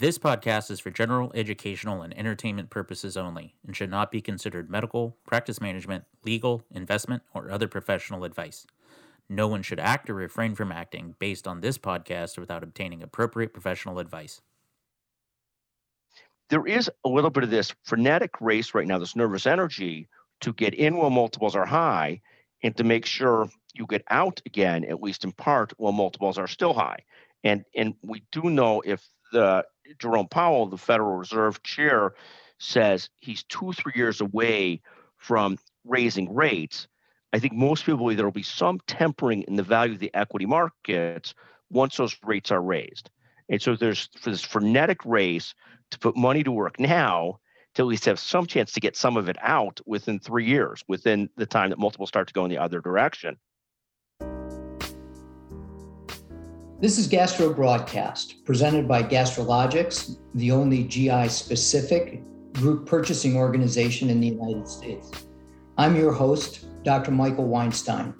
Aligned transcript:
This 0.00 0.16
podcast 0.16 0.70
is 0.70 0.80
for 0.80 0.90
general 0.90 1.30
educational 1.34 2.00
and 2.00 2.16
entertainment 2.16 2.70
purposes 2.70 3.18
only 3.18 3.54
and 3.66 3.76
should 3.76 3.90
not 3.90 4.10
be 4.10 4.22
considered 4.22 4.70
medical, 4.70 5.18
practice 5.26 5.60
management, 5.60 6.04
legal, 6.24 6.62
investment, 6.70 7.22
or 7.34 7.50
other 7.50 7.68
professional 7.68 8.24
advice. 8.24 8.66
No 9.28 9.46
one 9.46 9.60
should 9.60 9.78
act 9.78 10.08
or 10.08 10.14
refrain 10.14 10.54
from 10.54 10.72
acting 10.72 11.16
based 11.18 11.46
on 11.46 11.60
this 11.60 11.76
podcast 11.76 12.38
without 12.38 12.62
obtaining 12.62 13.02
appropriate 13.02 13.52
professional 13.52 13.98
advice. 13.98 14.40
There 16.48 16.66
is 16.66 16.90
a 17.04 17.08
little 17.10 17.28
bit 17.28 17.44
of 17.44 17.50
this 17.50 17.74
frenetic 17.84 18.40
race 18.40 18.72
right 18.72 18.86
now, 18.86 18.98
this 18.98 19.14
nervous 19.14 19.46
energy 19.46 20.08
to 20.40 20.54
get 20.54 20.72
in 20.72 20.96
while 20.96 21.10
multiples 21.10 21.54
are 21.54 21.66
high 21.66 22.22
and 22.62 22.74
to 22.78 22.84
make 22.84 23.04
sure 23.04 23.50
you 23.74 23.84
get 23.86 24.04
out 24.08 24.40
again, 24.46 24.82
at 24.82 25.02
least 25.02 25.24
in 25.24 25.32
part, 25.32 25.74
while 25.76 25.92
multiples 25.92 26.38
are 26.38 26.48
still 26.48 26.72
high. 26.72 27.00
And 27.44 27.64
and 27.76 27.92
we 28.02 28.22
do 28.32 28.48
know 28.48 28.80
if 28.80 29.06
the 29.32 29.64
Jerome 29.98 30.28
Powell, 30.28 30.66
the 30.66 30.78
Federal 30.78 31.16
Reserve 31.16 31.62
chair, 31.62 32.14
says 32.58 33.08
he's 33.20 33.42
two, 33.44 33.72
three 33.72 33.92
years 33.94 34.20
away 34.20 34.80
from 35.16 35.58
raising 35.84 36.32
rates. 36.34 36.88
I 37.32 37.38
think 37.38 37.52
most 37.52 37.84
people 37.84 37.98
believe 37.98 38.16
there 38.16 38.26
will 38.26 38.32
be 38.32 38.42
some 38.42 38.80
tempering 38.86 39.42
in 39.42 39.56
the 39.56 39.62
value 39.62 39.94
of 39.94 40.00
the 40.00 40.14
equity 40.14 40.46
markets 40.46 41.34
once 41.70 41.96
those 41.96 42.16
rates 42.24 42.50
are 42.50 42.62
raised. 42.62 43.10
And 43.48 43.60
so 43.60 43.76
there's 43.76 44.08
for 44.20 44.30
this 44.30 44.42
frenetic 44.42 45.04
race 45.04 45.54
to 45.90 45.98
put 45.98 46.16
money 46.16 46.42
to 46.44 46.52
work 46.52 46.78
now 46.78 47.40
to 47.74 47.82
at 47.82 47.86
least 47.86 48.04
have 48.06 48.18
some 48.18 48.46
chance 48.46 48.72
to 48.72 48.80
get 48.80 48.96
some 48.96 49.16
of 49.16 49.28
it 49.28 49.36
out 49.40 49.80
within 49.86 50.18
three 50.18 50.44
years, 50.44 50.82
within 50.88 51.30
the 51.36 51.46
time 51.46 51.70
that 51.70 51.78
multiples 51.78 52.08
start 52.08 52.26
to 52.26 52.34
go 52.34 52.44
in 52.44 52.50
the 52.50 52.58
other 52.58 52.80
direction. 52.80 53.36
This 56.80 56.96
is 56.96 57.08
Gastro 57.08 57.52
Broadcast, 57.52 58.42
presented 58.46 58.88
by 58.88 59.02
Gastrologics, 59.02 60.16
the 60.34 60.50
only 60.50 60.84
GI 60.84 61.28
specific 61.28 62.22
group 62.54 62.86
purchasing 62.86 63.36
organization 63.36 64.08
in 64.08 64.18
the 64.18 64.28
United 64.28 64.66
States. 64.66 65.10
I'm 65.76 65.94
your 65.94 66.10
host, 66.10 66.64
Dr. 66.82 67.10
Michael 67.10 67.48
Weinstein. 67.48 68.14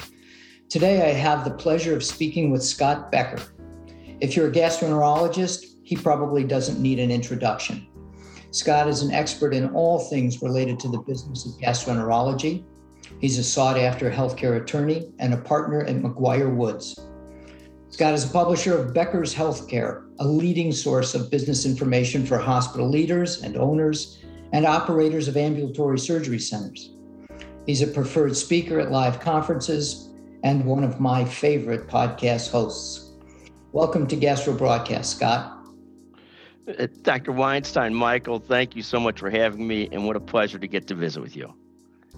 Today, 0.69 1.11
I 1.11 1.14
have 1.14 1.42
the 1.42 1.53
pleasure 1.53 1.97
of 1.97 2.05
speaking 2.05 2.50
with 2.50 2.62
Scott 2.62 3.11
Becker. 3.11 3.42
If 4.20 4.36
you're 4.36 4.48
a 4.48 4.53
gastroenterologist, 4.53 5.64
he 5.83 5.97
probably 5.97 6.44
doesn't 6.44 6.83
need 6.83 6.98
an 6.98 7.11
introduction. 7.11 7.86
Scott 8.50 8.88
is 8.88 9.00
an 9.00 9.11
expert 9.11 9.55
in 9.55 9.70
all 9.70 10.00
things 10.00 10.42
related 10.42 10.78
to 10.81 10.88
the 10.88 10.98
business 10.98 11.47
of 11.47 11.58
gastroenterology. 11.62 12.62
He's 13.22 13.38
a 13.38 13.42
sought 13.42 13.78
after 13.78 14.11
healthcare 14.11 14.61
attorney 14.61 15.14
and 15.19 15.33
a 15.33 15.38
partner 15.38 15.83
at 15.84 15.97
McGuire 15.97 16.55
Woods. 16.55 17.00
Scott 17.91 18.14
is 18.14 18.24
a 18.24 18.33
publisher 18.33 18.78
of 18.78 18.94
Becker's 18.94 19.34
Healthcare, 19.34 20.05
a 20.20 20.24
leading 20.24 20.70
source 20.70 21.16
of 21.16 21.28
business 21.28 21.66
information 21.66 22.24
for 22.24 22.38
hospital 22.38 22.88
leaders 22.88 23.42
and 23.42 23.56
owners 23.56 24.22
and 24.52 24.64
operators 24.64 25.27
of 25.27 25.36
ambulatory 25.36 25.98
surgery 25.98 26.38
centers. 26.38 26.92
He's 27.66 27.82
a 27.82 27.88
preferred 27.88 28.36
speaker 28.36 28.78
at 28.78 28.92
live 28.92 29.19
conferences 29.19 30.08
and 30.44 30.64
one 30.64 30.84
of 30.84 31.00
my 31.00 31.24
favorite 31.24 31.88
podcast 31.88 32.52
hosts. 32.52 33.10
Welcome 33.72 34.06
to 34.06 34.16
Gastro 34.16 34.54
Broadcast, 34.54 35.16
Scott. 35.16 35.58
Uh, 36.69 36.86
Dr. 37.02 37.32
Weinstein, 37.32 37.92
Michael, 37.92 38.38
thank 38.38 38.77
you 38.77 38.84
so 38.84 39.00
much 39.00 39.19
for 39.19 39.30
having 39.30 39.66
me, 39.66 39.88
and 39.91 40.06
what 40.06 40.14
a 40.14 40.20
pleasure 40.20 40.60
to 40.60 40.69
get 40.69 40.86
to 40.86 40.94
visit 40.94 41.20
with 41.20 41.34
you. 41.34 41.52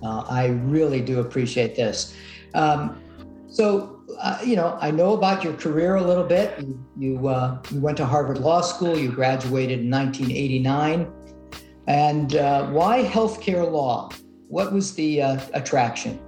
Uh, 0.02 0.20
I 0.28 0.48
really 0.48 1.00
do 1.00 1.20
appreciate 1.20 1.76
this. 1.76 2.14
Um, 2.52 3.02
so, 3.48 4.01
uh, 4.20 4.38
you 4.44 4.56
know, 4.56 4.78
I 4.80 4.90
know 4.90 5.14
about 5.14 5.44
your 5.44 5.54
career 5.54 5.96
a 5.96 6.02
little 6.02 6.24
bit. 6.24 6.58
You 6.60 6.86
you, 6.96 7.28
uh, 7.28 7.62
you 7.70 7.80
went 7.80 7.96
to 7.98 8.06
Harvard 8.06 8.38
Law 8.38 8.60
School. 8.60 8.98
You 8.98 9.10
graduated 9.10 9.80
in 9.80 9.90
1989. 9.90 11.12
And 11.86 12.36
uh, 12.36 12.66
why 12.68 13.02
healthcare 13.04 13.70
law? 13.70 14.10
What 14.48 14.72
was 14.72 14.94
the 14.94 15.22
uh, 15.22 15.40
attraction? 15.54 16.20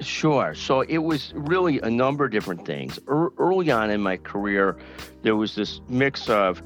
Sure. 0.00 0.54
So 0.54 0.82
it 0.82 0.98
was 0.98 1.32
really 1.34 1.80
a 1.80 1.90
number 1.90 2.24
of 2.24 2.30
different 2.30 2.64
things. 2.64 2.98
Er- 3.08 3.32
early 3.38 3.70
on 3.70 3.90
in 3.90 4.00
my 4.00 4.16
career, 4.16 4.76
there 5.22 5.36
was 5.36 5.54
this 5.54 5.80
mix 5.88 6.28
of 6.28 6.62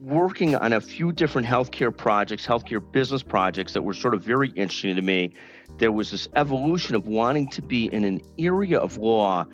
working 0.00 0.54
on 0.56 0.72
a 0.72 0.80
few 0.80 1.12
different 1.12 1.46
healthcare 1.46 1.94
projects, 1.94 2.46
healthcare 2.46 2.80
business 2.92 3.22
projects 3.22 3.72
that 3.72 3.82
were 3.82 3.94
sort 3.94 4.14
of 4.14 4.22
very 4.22 4.48
interesting 4.50 4.96
to 4.96 5.02
me 5.02 5.34
there 5.78 5.92
was 5.92 6.10
this 6.10 6.28
evolution 6.34 6.94
of 6.94 7.06
wanting 7.06 7.48
to 7.48 7.62
be 7.62 7.86
in 7.92 8.04
an 8.04 8.20
area 8.38 8.78
of 8.78 8.98
law 8.98 9.46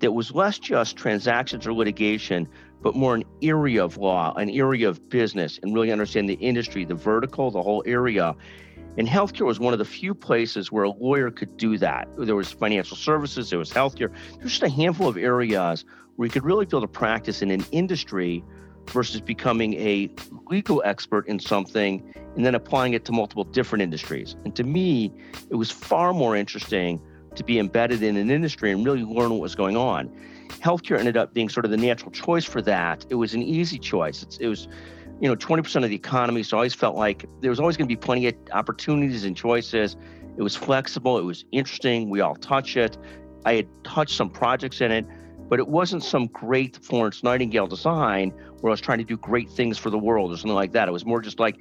that 0.00 0.12
was 0.12 0.32
less 0.32 0.58
just 0.58 0.96
transactions 0.96 1.66
or 1.66 1.72
litigation, 1.72 2.48
but 2.82 2.94
more 2.94 3.14
an 3.14 3.24
area 3.42 3.84
of 3.84 3.96
law, 3.96 4.32
an 4.34 4.50
area 4.50 4.88
of 4.88 5.08
business, 5.08 5.58
and 5.62 5.74
really 5.74 5.92
understand 5.92 6.28
the 6.28 6.34
industry, 6.34 6.84
the 6.84 6.94
vertical, 6.94 7.50
the 7.50 7.62
whole 7.62 7.82
area. 7.86 8.34
And 8.96 9.06
healthcare 9.06 9.46
was 9.46 9.60
one 9.60 9.72
of 9.72 9.78
the 9.78 9.84
few 9.84 10.14
places 10.14 10.72
where 10.72 10.84
a 10.84 10.90
lawyer 10.90 11.30
could 11.30 11.56
do 11.56 11.78
that. 11.78 12.08
There 12.18 12.36
was 12.36 12.50
financial 12.50 12.96
services, 12.96 13.50
there 13.50 13.58
was 13.58 13.70
healthcare. 13.70 14.12
There's 14.38 14.50
just 14.50 14.62
a 14.62 14.68
handful 14.68 15.08
of 15.08 15.16
areas 15.16 15.84
where 16.16 16.26
you 16.26 16.32
could 16.32 16.44
really 16.44 16.66
build 16.66 16.84
a 16.84 16.88
practice 16.88 17.42
in 17.42 17.50
an 17.50 17.64
industry 17.72 18.42
versus 18.88 19.20
becoming 19.20 19.74
a 19.74 20.10
legal 20.48 20.82
expert 20.84 21.26
in 21.28 21.38
something 21.38 22.12
and 22.36 22.44
then 22.44 22.54
applying 22.54 22.94
it 22.94 23.04
to 23.04 23.12
multiple 23.12 23.44
different 23.44 23.82
industries. 23.82 24.36
And 24.44 24.54
to 24.56 24.64
me, 24.64 25.12
it 25.48 25.54
was 25.54 25.70
far 25.70 26.12
more 26.12 26.36
interesting 26.36 27.00
to 27.34 27.44
be 27.44 27.58
embedded 27.58 28.02
in 28.02 28.16
an 28.16 28.30
industry 28.30 28.72
and 28.72 28.84
really 28.84 29.02
learn 29.02 29.30
what 29.30 29.40
was 29.40 29.54
going 29.54 29.76
on. 29.76 30.10
Healthcare 30.48 30.98
ended 30.98 31.16
up 31.16 31.32
being 31.32 31.48
sort 31.48 31.64
of 31.64 31.70
the 31.70 31.76
natural 31.76 32.10
choice 32.10 32.44
for 32.44 32.60
that. 32.62 33.06
It 33.08 33.14
was 33.14 33.34
an 33.34 33.42
easy 33.42 33.78
choice. 33.78 34.22
It's, 34.22 34.36
it 34.38 34.48
was, 34.48 34.68
you 35.20 35.28
know, 35.28 35.36
20% 35.36 35.84
of 35.84 35.90
the 35.90 35.94
economy. 35.94 36.42
So 36.42 36.56
I 36.56 36.58
always 36.58 36.74
felt 36.74 36.96
like 36.96 37.24
there 37.40 37.50
was 37.50 37.60
always 37.60 37.76
going 37.76 37.86
to 37.88 37.94
be 37.94 37.96
plenty 37.96 38.26
of 38.26 38.34
opportunities 38.52 39.24
and 39.24 39.36
choices. 39.36 39.96
It 40.36 40.42
was 40.42 40.56
flexible. 40.56 41.18
It 41.18 41.24
was 41.24 41.44
interesting. 41.52 42.10
We 42.10 42.20
all 42.20 42.34
touch 42.34 42.76
it. 42.76 42.98
I 43.44 43.54
had 43.54 43.68
touched 43.84 44.16
some 44.16 44.28
projects 44.28 44.80
in 44.80 44.90
it 44.90 45.06
but 45.50 45.58
it 45.58 45.68
wasn't 45.68 46.02
some 46.02 46.28
great 46.28 46.78
Florence 46.80 47.22
Nightingale 47.24 47.66
design 47.66 48.30
where 48.60 48.70
I 48.70 48.72
was 48.72 48.80
trying 48.80 48.98
to 48.98 49.04
do 49.04 49.16
great 49.16 49.50
things 49.50 49.76
for 49.76 49.90
the 49.90 49.98
world 49.98 50.32
or 50.32 50.36
something 50.36 50.54
like 50.54 50.72
that. 50.72 50.88
It 50.88 50.92
was 50.92 51.04
more 51.04 51.20
just 51.20 51.40
like 51.40 51.58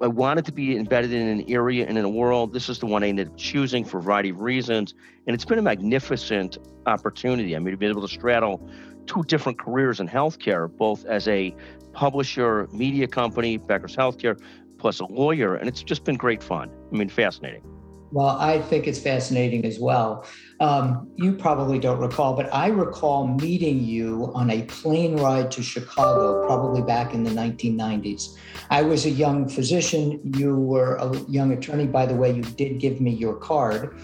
I 0.00 0.06
wanted 0.06 0.44
to 0.44 0.52
be 0.52 0.76
embedded 0.76 1.12
in 1.12 1.26
an 1.28 1.44
area 1.48 1.86
and 1.86 1.98
in 1.98 2.04
a 2.04 2.08
world. 2.08 2.52
This 2.52 2.68
is 2.68 2.78
the 2.78 2.86
one 2.86 3.02
I 3.02 3.08
ended 3.08 3.28
up 3.28 3.36
choosing 3.36 3.84
for 3.84 3.98
a 3.98 4.02
variety 4.02 4.28
of 4.28 4.40
reasons. 4.40 4.94
And 5.26 5.34
it's 5.34 5.44
been 5.44 5.58
a 5.58 5.62
magnificent 5.62 6.58
opportunity. 6.86 7.56
I 7.56 7.58
mean, 7.58 7.72
to 7.72 7.78
be 7.78 7.86
able 7.86 8.02
to 8.02 8.08
straddle 8.08 8.66
two 9.06 9.22
different 9.24 9.58
careers 9.58 10.00
in 10.00 10.08
healthcare, 10.08 10.74
both 10.74 11.04
as 11.06 11.26
a 11.26 11.54
publisher, 11.92 12.68
media 12.72 13.06
company, 13.06 13.56
Becker's 13.56 13.96
Healthcare, 13.96 14.38
plus 14.78 15.00
a 15.00 15.06
lawyer. 15.06 15.54
And 15.54 15.66
it's 15.66 15.82
just 15.82 16.04
been 16.04 16.16
great 16.16 16.42
fun. 16.42 16.70
I 16.92 16.96
mean, 16.96 17.08
fascinating. 17.08 17.73
Well, 18.14 18.36
I 18.38 18.60
think 18.60 18.86
it's 18.86 19.00
fascinating 19.00 19.64
as 19.64 19.80
well. 19.80 20.24
Um, 20.60 21.10
you 21.16 21.32
probably 21.32 21.80
don't 21.80 21.98
recall, 21.98 22.34
but 22.34 22.48
I 22.54 22.68
recall 22.68 23.26
meeting 23.26 23.82
you 23.82 24.30
on 24.36 24.50
a 24.50 24.62
plane 24.62 25.16
ride 25.16 25.50
to 25.50 25.64
Chicago, 25.64 26.46
probably 26.46 26.80
back 26.80 27.12
in 27.12 27.24
the 27.24 27.32
1990s. 27.32 28.36
I 28.70 28.82
was 28.82 29.04
a 29.04 29.10
young 29.10 29.48
physician. 29.48 30.20
You 30.36 30.54
were 30.54 30.94
a 30.94 31.18
young 31.28 31.54
attorney. 31.54 31.88
By 31.88 32.06
the 32.06 32.14
way, 32.14 32.30
you 32.30 32.42
did 32.42 32.78
give 32.78 33.00
me 33.00 33.10
your 33.10 33.34
card. 33.34 33.98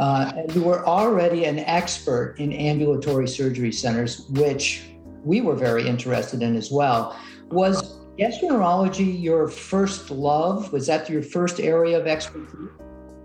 Uh, 0.00 0.32
you 0.54 0.62
were 0.64 0.84
already 0.84 1.44
an 1.44 1.60
expert 1.60 2.34
in 2.38 2.52
ambulatory 2.52 3.28
surgery 3.28 3.70
centers, 3.70 4.26
which 4.30 4.90
we 5.22 5.40
were 5.40 5.54
very 5.54 5.86
interested 5.86 6.42
in 6.42 6.56
as 6.56 6.72
well. 6.72 7.16
Was 7.52 8.00
gastroenterology 8.18 9.22
your 9.22 9.46
first 9.46 10.10
love? 10.10 10.72
Was 10.72 10.88
that 10.88 11.08
your 11.08 11.22
first 11.22 11.60
area 11.60 11.96
of 12.00 12.08
expertise? 12.08 12.70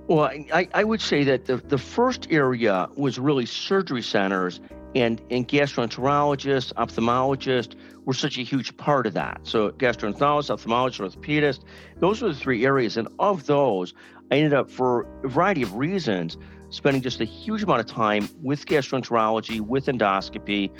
Well, 0.07 0.21
I, 0.53 0.69
I 0.73 0.85
would 0.85 1.01
say 1.01 1.25
that 1.25 1.45
the, 1.45 1.57
the 1.57 1.77
first 1.77 2.27
area 2.31 2.87
was 2.95 3.19
really 3.19 3.45
surgery 3.45 4.01
centers, 4.01 4.61
and, 4.95 5.21
and 5.29 5.45
gastroenterologists, 5.45 6.71
ophthalmologists 6.75 7.75
were 8.05 8.13
such 8.13 8.37
a 8.37 8.41
huge 8.41 8.77
part 8.77 9.05
of 9.05 9.13
that. 9.15 9.41
So, 9.43 9.71
gastroenterologist, 9.71 10.49
ophthalmologist, 10.49 11.13
orthopedist, 11.13 11.65
those 11.99 12.21
were 12.21 12.29
the 12.29 12.35
three 12.35 12.65
areas. 12.65 12.95
And 12.95 13.09
of 13.19 13.47
those, 13.47 13.93
I 14.31 14.35
ended 14.35 14.53
up, 14.53 14.71
for 14.71 15.05
a 15.25 15.27
variety 15.27 15.61
of 15.61 15.75
reasons, 15.75 16.37
spending 16.69 17.01
just 17.01 17.19
a 17.19 17.25
huge 17.25 17.63
amount 17.63 17.81
of 17.81 17.87
time 17.87 18.29
with 18.41 18.65
gastroenterology, 18.65 19.59
with 19.59 19.87
endoscopy. 19.87 20.71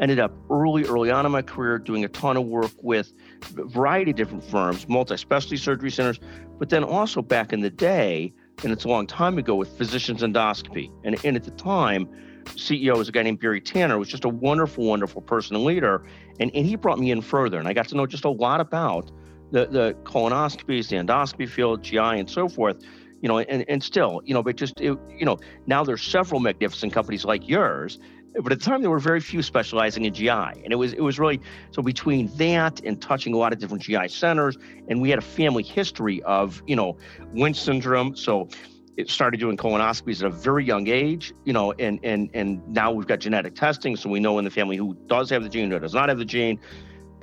Ended 0.00 0.18
up 0.18 0.32
early, 0.50 0.84
early 0.84 1.10
on 1.10 1.24
in 1.24 1.30
my 1.30 1.40
career 1.40 1.78
doing 1.78 2.04
a 2.04 2.08
ton 2.08 2.36
of 2.36 2.44
work 2.46 2.72
with 2.82 3.12
a 3.56 3.64
variety 3.64 4.10
of 4.10 4.16
different 4.16 4.44
firms, 4.44 4.88
multi 4.88 5.16
specialty 5.16 5.56
surgery 5.56 5.90
centers, 5.90 6.18
but 6.58 6.68
then 6.68 6.82
also 6.82 7.22
back 7.22 7.52
in 7.52 7.60
the 7.60 7.70
day, 7.70 8.32
and 8.62 8.72
it's 8.72 8.84
a 8.84 8.88
long 8.88 9.06
time 9.06 9.38
ago 9.38 9.54
with 9.54 9.76
physicians 9.76 10.22
endoscopy. 10.22 10.90
And, 11.04 11.22
and 11.24 11.36
at 11.36 11.44
the 11.44 11.50
time, 11.52 12.08
CEO 12.44 12.96
was 12.96 13.08
a 13.08 13.12
guy 13.12 13.22
named 13.22 13.40
Barry 13.40 13.60
Tanner, 13.60 13.94
who 13.94 14.00
was 14.00 14.08
just 14.08 14.24
a 14.24 14.28
wonderful, 14.28 14.84
wonderful 14.84 15.22
person 15.22 15.56
and 15.56 15.64
leader. 15.64 16.04
And, 16.40 16.50
and 16.54 16.66
he 16.66 16.76
brought 16.76 16.98
me 16.98 17.10
in 17.10 17.20
further, 17.20 17.58
and 17.58 17.66
I 17.66 17.72
got 17.72 17.88
to 17.88 17.96
know 17.96 18.06
just 18.06 18.24
a 18.24 18.30
lot 18.30 18.60
about 18.60 19.10
the, 19.50 19.66
the 19.66 19.96
colonoscopies, 20.04 20.88
the 20.88 20.96
endoscopy 20.96 21.48
field, 21.48 21.82
GI, 21.82 21.98
and 21.98 22.28
so 22.28 22.48
forth. 22.48 22.82
You 23.20 23.28
know, 23.28 23.38
and, 23.38 23.64
and 23.68 23.82
still, 23.82 24.20
you 24.26 24.34
know, 24.34 24.42
but 24.42 24.56
just, 24.56 24.78
it, 24.82 24.98
you 25.08 25.24
know, 25.24 25.38
now 25.66 25.82
there's 25.82 26.02
several 26.02 26.40
magnificent 26.40 26.92
companies 26.92 27.24
like 27.24 27.48
yours 27.48 27.98
but 28.42 28.52
at 28.52 28.58
the 28.58 28.64
time 28.64 28.82
there 28.82 28.90
were 28.90 28.98
very 28.98 29.20
few 29.20 29.42
specializing 29.42 30.04
in 30.04 30.12
GI, 30.14 30.28
and 30.28 30.72
it 30.72 30.76
was 30.76 30.92
it 30.92 31.00
was 31.00 31.18
really 31.18 31.40
so 31.70 31.82
between 31.82 32.28
that 32.36 32.80
and 32.84 33.00
touching 33.00 33.32
a 33.34 33.36
lot 33.36 33.52
of 33.52 33.58
different 33.58 33.82
GI 33.82 34.08
centers, 34.08 34.56
and 34.88 35.00
we 35.00 35.10
had 35.10 35.18
a 35.18 35.22
family 35.22 35.62
history 35.62 36.22
of 36.24 36.62
you 36.66 36.76
know 36.76 36.96
Lynch 37.32 37.60
syndrome, 37.60 38.16
so 38.16 38.48
it 38.96 39.10
started 39.10 39.40
doing 39.40 39.56
colonoscopies 39.56 40.20
at 40.20 40.26
a 40.26 40.30
very 40.30 40.64
young 40.64 40.88
age, 40.88 41.32
you 41.44 41.52
know, 41.52 41.72
and 41.72 42.00
and 42.02 42.30
and 42.34 42.66
now 42.68 42.92
we've 42.92 43.06
got 43.06 43.20
genetic 43.20 43.54
testing, 43.54 43.96
so 43.96 44.08
we 44.08 44.20
know 44.20 44.38
in 44.38 44.44
the 44.44 44.50
family 44.50 44.76
who 44.76 44.94
does 45.06 45.30
have 45.30 45.42
the 45.42 45.48
gene, 45.48 45.70
who 45.70 45.78
does 45.78 45.94
not 45.94 46.08
have 46.08 46.18
the 46.18 46.24
gene. 46.24 46.58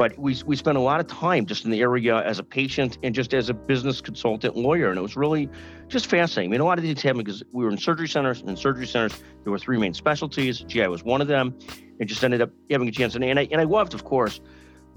But 0.02 0.18
we 0.18 0.36
we 0.48 0.56
spent 0.56 0.80
a 0.80 0.82
lot 0.82 1.00
of 1.00 1.06
time 1.06 1.46
just 1.46 1.64
in 1.64 1.70
the 1.70 1.80
area 1.80 2.24
as 2.24 2.40
a 2.40 2.44
patient 2.44 2.98
and 3.04 3.14
just 3.14 3.36
as 3.36 3.50
a 3.50 3.54
business 3.54 4.02
consultant 4.02 4.56
lawyer, 4.56 4.90
and 4.90 4.98
it 4.98 5.02
was 5.04 5.16
really 5.16 5.48
just 5.90 6.08
fascinating. 6.08 6.50
I 6.50 6.54
mean, 6.54 6.62
a 6.62 6.66
lot 6.66 6.80
of 6.80 6.84
these 6.84 7.00
happened 7.04 7.26
because 7.26 7.44
we 7.52 7.64
were 7.64 7.70
in 7.70 7.78
surgery 7.78 8.08
centers, 8.08 8.40
and 8.40 8.50
in 8.50 8.58
surgery 8.58 8.88
centers 8.88 9.22
there 9.44 9.52
were 9.52 9.60
three 9.60 9.78
main 9.78 9.94
specialties. 9.94 10.62
GI 10.62 10.88
was 10.88 11.04
one 11.04 11.22
of 11.22 11.28
them, 11.28 11.56
and 12.00 12.10
just 12.10 12.24
ended 12.24 12.42
up 12.42 12.50
having 12.72 12.88
a 12.88 12.92
chance. 12.92 13.14
And, 13.14 13.24
I 13.24 13.48
and 13.52 13.62
I 13.62 13.64
loved, 13.64 13.94
of 13.94 14.04
course, 14.04 14.42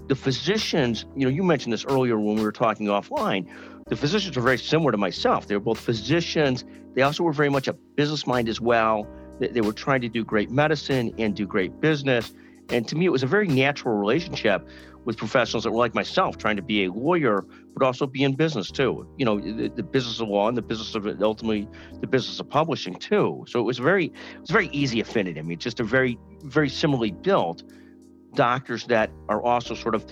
the 0.07 0.15
physicians. 0.15 1.05
You 1.15 1.25
know, 1.25 1.31
you 1.31 1.43
mentioned 1.43 1.71
this 1.71 1.85
earlier 1.85 2.17
when 2.17 2.37
we 2.37 2.41
were 2.41 2.51
talking 2.51 2.87
offline. 2.87 3.47
The 3.87 3.95
physicians 3.95 4.35
were 4.35 4.41
very 4.41 4.57
similar 4.57 4.91
to 4.91 4.97
myself. 4.97 5.45
They 5.45 5.55
were 5.55 5.61
both 5.61 5.79
physicians. 5.79 6.65
They 6.95 7.03
also 7.03 7.21
were 7.21 7.31
very 7.31 7.49
much 7.49 7.67
a 7.67 7.73
business 7.73 8.25
mind 8.25 8.49
as 8.49 8.59
well. 8.59 9.07
They, 9.37 9.49
they 9.49 9.61
were 9.61 9.73
trying 9.73 10.01
to 10.01 10.09
do 10.09 10.25
great 10.25 10.49
medicine 10.49 11.13
and 11.19 11.35
do 11.35 11.45
great 11.45 11.79
business. 11.79 12.33
And 12.69 12.87
to 12.87 12.95
me, 12.95 13.05
it 13.05 13.11
was 13.11 13.21
a 13.21 13.27
very 13.27 13.47
natural 13.47 13.95
relationship 13.95 14.67
with 15.05 15.17
professionals 15.17 15.63
that 15.63 15.71
were 15.71 15.77
like 15.77 15.95
myself, 15.95 16.37
trying 16.37 16.55
to 16.55 16.61
be 16.61 16.85
a 16.85 16.91
lawyer, 16.91 17.45
but 17.75 17.85
also 17.85 18.07
be 18.07 18.23
in 18.23 18.33
business 18.33 18.71
too. 18.71 19.07
You 19.17 19.25
know, 19.25 19.39
the, 19.39 19.69
the 19.69 19.83
business 19.83 20.19
of 20.19 20.27
law 20.27 20.47
and 20.47 20.57
the 20.57 20.61
business 20.61 20.95
of 20.95 21.05
ultimately 21.21 21.67
the 22.01 22.07
business 22.07 22.39
of 22.39 22.49
publishing 22.49 22.95
too. 22.95 23.45
So 23.47 23.59
it 23.59 23.63
was 23.63 23.77
very, 23.77 24.05
it 24.07 24.41
was 24.41 24.49
very 24.49 24.67
easy 24.69 24.99
affinity. 24.99 25.39
I 25.39 25.43
mean, 25.43 25.59
just 25.59 25.79
a 25.79 25.83
very, 25.83 26.17
very 26.43 26.69
similarly 26.69 27.11
built 27.11 27.63
doctors 28.33 28.85
that 28.87 29.11
are 29.29 29.41
also 29.41 29.75
sort 29.75 29.95
of 29.95 30.05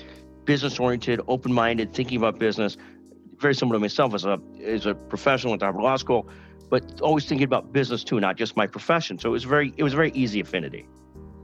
business 0.45 0.79
oriented, 0.79 1.19
open 1.27 1.51
minded, 1.51 1.93
thinking 1.93 2.17
about 2.17 2.39
business. 2.39 2.77
Very 3.39 3.55
similar 3.55 3.77
to 3.77 3.81
myself 3.81 4.13
as 4.13 4.25
a 4.25 4.39
as 4.63 4.85
a 4.85 4.93
professional 4.93 5.53
at 5.55 5.61
Harvard 5.61 5.81
Law 5.81 5.97
School, 5.97 6.29
but 6.69 7.01
always 7.01 7.25
thinking 7.25 7.45
about 7.45 7.73
business 7.73 8.03
too, 8.03 8.19
not 8.19 8.37
just 8.37 8.55
my 8.55 8.67
profession. 8.67 9.17
So 9.17 9.29
it 9.29 9.31
was 9.31 9.43
very, 9.43 9.73
it 9.75 9.83
was 9.83 9.93
very 9.93 10.11
easy 10.11 10.39
affinity. 10.39 10.87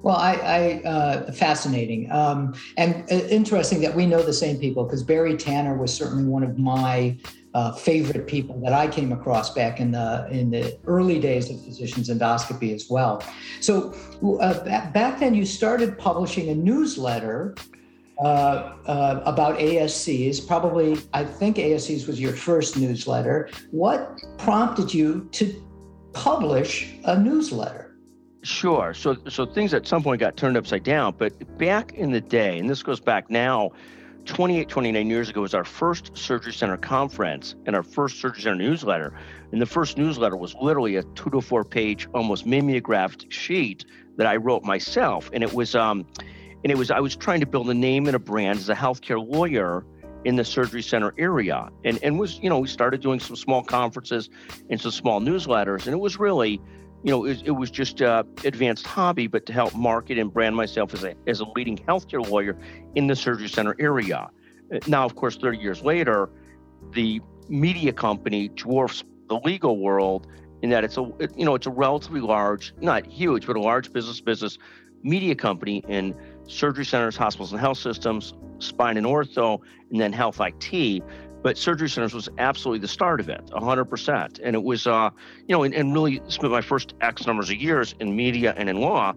Well, 0.01 0.15
I, 0.15 0.33
I 0.33 0.87
uh, 0.87 1.31
fascinating 1.31 2.09
um, 2.11 2.55
and 2.77 3.03
uh, 3.11 3.15
interesting 3.27 3.81
that 3.81 3.93
we 3.93 4.05
know 4.05 4.23
the 4.23 4.33
same 4.33 4.57
people 4.57 4.85
because 4.85 5.03
Barry 5.03 5.35
Tanner 5.35 5.75
was 5.75 5.93
certainly 5.93 6.25
one 6.25 6.43
of 6.43 6.57
my 6.57 7.17
uh, 7.53 7.73
favorite 7.73 8.27
people 8.27 8.61
that 8.61 8.73
I 8.73 8.87
came 8.87 9.11
across 9.11 9.53
back 9.53 9.79
in 9.79 9.91
the 9.91 10.27
in 10.31 10.51
the 10.51 10.77
early 10.85 11.19
days 11.19 11.49
of 11.49 11.61
physicians 11.63 12.09
endoscopy 12.09 12.73
as 12.73 12.89
well. 12.89 13.23
So 13.59 13.93
uh, 14.39 14.63
back 14.91 15.19
then, 15.19 15.33
you 15.33 15.45
started 15.45 15.97
publishing 15.97 16.49
a 16.49 16.55
newsletter 16.55 17.55
uh, 18.19 18.75
uh, 18.85 19.21
about 19.25 19.57
ASCs. 19.59 20.45
Probably, 20.45 20.97
I 21.13 21.23
think 21.23 21.57
ASCs 21.57 22.07
was 22.07 22.19
your 22.19 22.33
first 22.33 22.77
newsletter. 22.77 23.49
What 23.71 24.19
prompted 24.37 24.93
you 24.93 25.27
to 25.31 25.65
publish 26.13 26.93
a 27.05 27.17
newsletter? 27.19 27.88
Sure. 28.41 28.93
So, 28.93 29.17
so 29.27 29.45
things 29.45 29.73
at 29.73 29.85
some 29.85 30.01
point 30.01 30.21
got 30.21 30.37
turned 30.37 30.55
upside 30.55 30.83
down. 30.83 31.15
But 31.17 31.57
back 31.57 31.93
in 31.93 32.11
the 32.11 32.21
day, 32.21 32.57
and 32.57 32.69
this 32.69 32.83
goes 32.83 32.99
back 32.99 33.29
now, 33.29 33.71
28, 34.25 34.69
29 34.69 35.09
years 35.09 35.29
ago 35.29 35.41
was 35.41 35.53
our 35.53 35.63
first 35.63 36.15
Surgery 36.15 36.53
Center 36.53 36.77
conference 36.77 37.55
and 37.65 37.75
our 37.75 37.83
first 37.83 38.19
Surgery 38.19 38.43
Center 38.43 38.55
newsletter. 38.55 39.13
And 39.51 39.61
the 39.61 39.65
first 39.65 39.97
newsletter 39.97 40.37
was 40.37 40.55
literally 40.55 40.95
a 40.95 41.03
two 41.03 41.29
to 41.31 41.41
four 41.41 41.65
page, 41.65 42.07
almost 42.13 42.45
mimeographed 42.45 43.31
sheet 43.31 43.85
that 44.17 44.27
I 44.27 44.35
wrote 44.37 44.63
myself. 44.63 45.29
And 45.33 45.43
it 45.43 45.53
was, 45.53 45.75
um, 45.75 46.05
and 46.63 46.71
it 46.71 46.77
was, 46.77 46.91
I 46.91 46.99
was 46.99 47.15
trying 47.15 47.39
to 47.39 47.45
build 47.45 47.69
a 47.69 47.73
name 47.73 48.07
and 48.07 48.15
a 48.15 48.19
brand 48.19 48.59
as 48.59 48.69
a 48.69 48.75
healthcare 48.75 49.25
lawyer 49.25 49.83
in 50.25 50.35
the 50.35 50.43
surgery 50.43 50.81
center 50.81 51.13
area 51.17 51.69
and 51.85 51.97
and 52.03 52.19
was 52.19 52.39
you 52.39 52.49
know 52.49 52.59
we 52.59 52.67
started 52.67 52.99
doing 52.99 53.21
some 53.21 53.37
small 53.37 53.63
conferences 53.63 54.29
and 54.69 54.81
some 54.81 54.91
small 54.91 55.21
newsletters 55.21 55.85
and 55.85 55.93
it 55.93 55.99
was 55.99 56.19
really 56.19 56.59
you 57.03 57.11
know, 57.11 57.25
it, 57.25 57.41
it 57.45 57.51
was 57.51 57.71
just 57.71 58.01
advanced 58.01 58.85
hobby, 58.85 59.27
but 59.27 59.45
to 59.45 59.53
help 59.53 59.73
market 59.75 60.17
and 60.17 60.33
brand 60.33 60.55
myself 60.55 60.93
as 60.93 61.03
a, 61.03 61.15
as 61.27 61.39
a 61.39 61.45
leading 61.55 61.77
healthcare 61.77 62.27
lawyer 62.27 62.57
in 62.95 63.07
the 63.07 63.15
surgery 63.15 63.47
center 63.47 63.75
area. 63.79 64.29
Uh, 64.73 64.79
now, 64.87 65.05
of 65.05 65.15
course, 65.15 65.37
30 65.37 65.57
years 65.57 65.81
later, 65.81 66.29
the 66.91 67.21
media 67.47 67.93
company 67.93 68.49
dwarfs 68.49 69.03
the 69.27 69.39
legal 69.39 69.77
world 69.77 70.27
in 70.61 70.69
that 70.71 70.83
it's 70.83 70.97
a, 70.97 71.11
you 71.35 71.45
know, 71.45 71.55
it's 71.55 71.67
a 71.67 71.71
relatively 71.71 72.19
large, 72.19 72.73
not 72.81 73.05
huge, 73.05 73.47
but 73.47 73.55
a 73.55 73.61
large 73.61 73.93
business 73.93 74.19
business 74.19 74.57
media 75.03 75.35
company 75.35 75.83
in 75.87 76.13
surgery 76.47 76.83
centers, 76.83 77.15
hospitals 77.15 77.51
and 77.51 77.61
health 77.61 77.77
systems, 77.77 78.33
spine 78.57 78.97
and 78.97 79.07
ortho, 79.07 79.59
and 79.91 80.01
then 80.01 80.11
health 80.11 80.41
IT 80.41 81.01
but 81.41 81.57
surgery 81.57 81.89
centers 81.89 82.13
was 82.13 82.29
absolutely 82.37 82.79
the 82.79 82.87
start 82.87 83.19
of 83.19 83.29
it 83.29 83.45
100% 83.47 84.39
and 84.43 84.55
it 84.55 84.63
was 84.63 84.87
uh, 84.87 85.09
you 85.47 85.55
know 85.55 85.63
and, 85.63 85.73
and, 85.73 85.93
really 85.93 86.21
spent 86.27 86.51
my 86.51 86.61
first 86.61 86.93
x 87.01 87.25
numbers 87.25 87.49
of 87.49 87.55
years 87.55 87.95
in 87.99 88.15
media 88.15 88.53
and 88.57 88.69
in 88.69 88.79
law 88.79 89.13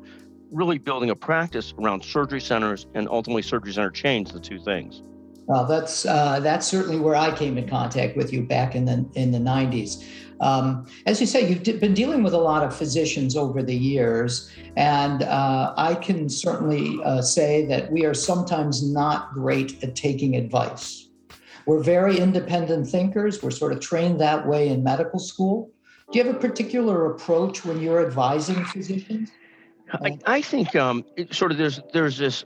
really 0.50 0.78
building 0.78 1.10
a 1.10 1.16
practice 1.16 1.72
around 1.78 2.04
surgery 2.04 2.40
centers 2.40 2.86
and 2.94 3.08
ultimately 3.08 3.42
surgery 3.42 3.72
center 3.72 3.90
chains 3.90 4.32
the 4.32 4.40
two 4.40 4.60
things. 4.60 5.02
Well 5.46 5.66
that's 5.66 6.06
uh, 6.06 6.40
that's 6.40 6.66
certainly 6.66 7.00
where 7.00 7.16
i 7.16 7.34
came 7.34 7.58
in 7.58 7.68
contact 7.68 8.16
with 8.16 8.32
you 8.32 8.42
back 8.42 8.74
in 8.74 8.84
the 8.84 9.04
in 9.14 9.32
the 9.32 9.38
90s 9.38 10.04
um, 10.40 10.86
as 11.06 11.20
you 11.20 11.26
say 11.26 11.48
you've 11.48 11.80
been 11.80 11.94
dealing 11.94 12.22
with 12.22 12.32
a 12.32 12.38
lot 12.38 12.62
of 12.64 12.74
physicians 12.74 13.36
over 13.36 13.62
the 13.62 13.74
years 13.74 14.50
and 14.76 15.24
uh, 15.24 15.74
i 15.76 15.94
can 15.96 16.28
certainly 16.28 16.98
uh, 17.04 17.20
say 17.20 17.66
that 17.66 17.90
we 17.90 18.04
are 18.04 18.14
sometimes 18.14 18.88
not 18.88 19.32
great 19.32 19.82
at 19.82 19.96
taking 19.96 20.36
advice 20.36 21.08
we're 21.66 21.82
very 21.82 22.18
independent 22.18 22.88
thinkers. 22.88 23.42
We're 23.42 23.50
sort 23.50 23.72
of 23.72 23.80
trained 23.80 24.20
that 24.20 24.46
way 24.46 24.68
in 24.68 24.82
medical 24.82 25.18
school. 25.18 25.70
Do 26.10 26.18
you 26.18 26.24
have 26.24 26.34
a 26.34 26.38
particular 26.38 27.06
approach 27.06 27.64
when 27.64 27.80
you're 27.80 28.04
advising 28.04 28.64
physicians? 28.66 29.30
I, 29.92 30.18
I 30.26 30.42
think 30.42 30.74
um, 30.76 31.04
sort 31.30 31.52
of 31.52 31.58
there's 31.58 31.80
there's 31.92 32.18
this 32.18 32.44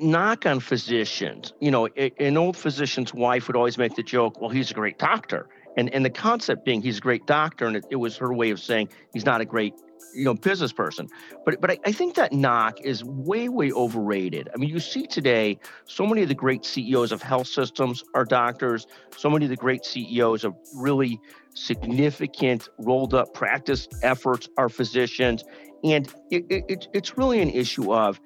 knock 0.00 0.46
on 0.46 0.60
physicians. 0.60 1.52
You 1.60 1.70
know, 1.70 1.86
an 1.86 2.36
old 2.36 2.56
physician's 2.56 3.12
wife 3.14 3.46
would 3.46 3.56
always 3.56 3.78
make 3.78 3.96
the 3.96 4.02
joke, 4.02 4.40
"Well, 4.40 4.50
he's 4.50 4.70
a 4.70 4.74
great 4.74 4.98
doctor," 4.98 5.48
and 5.76 5.92
and 5.94 6.04
the 6.04 6.10
concept 6.10 6.64
being 6.64 6.82
he's 6.82 6.98
a 6.98 7.00
great 7.00 7.26
doctor, 7.26 7.66
and 7.66 7.76
it, 7.76 7.84
it 7.90 7.96
was 7.96 8.16
her 8.16 8.32
way 8.32 8.50
of 8.50 8.60
saying 8.60 8.88
he's 9.12 9.24
not 9.24 9.40
a 9.40 9.44
great 9.44 9.74
you 10.14 10.24
know 10.24 10.34
business 10.34 10.72
person. 10.72 11.08
But 11.44 11.60
but 11.60 11.70
I, 11.70 11.78
I, 11.84 11.92
think 11.92 12.14
that 12.16 12.32
knock 12.32 12.80
is 12.80 13.04
way 13.04 13.48
way 13.48 13.72
overrated. 13.72 14.48
I 14.52 14.56
mean 14.56 14.68
you 14.68 14.80
see 14.80 15.06
today 15.06 15.58
so 15.84 16.06
many 16.06 16.22
of 16.22 16.28
the 16.28 16.34
great 16.34 16.64
ceos 16.64 17.12
of 17.12 17.22
health 17.22 17.46
systems 17.46 18.02
are 18.14 18.24
doctors. 18.24 18.86
So 19.16 19.30
many 19.30 19.46
of 19.46 19.50
the 19.50 19.56
great 19.56 19.84
ceos 19.84 20.44
of 20.44 20.54
really 20.74 21.20
significant 21.54 22.68
rolled 22.78 23.14
up 23.14 23.34
practice 23.34 23.88
efforts 24.02 24.48
are 24.56 24.68
physicians. 24.68 25.44
And 25.82 26.12
it, 26.30 26.44
it, 26.50 26.88
it's 26.92 27.16
really 27.16 27.40
an 27.40 27.50
issue 27.50 27.92
of 27.92 28.20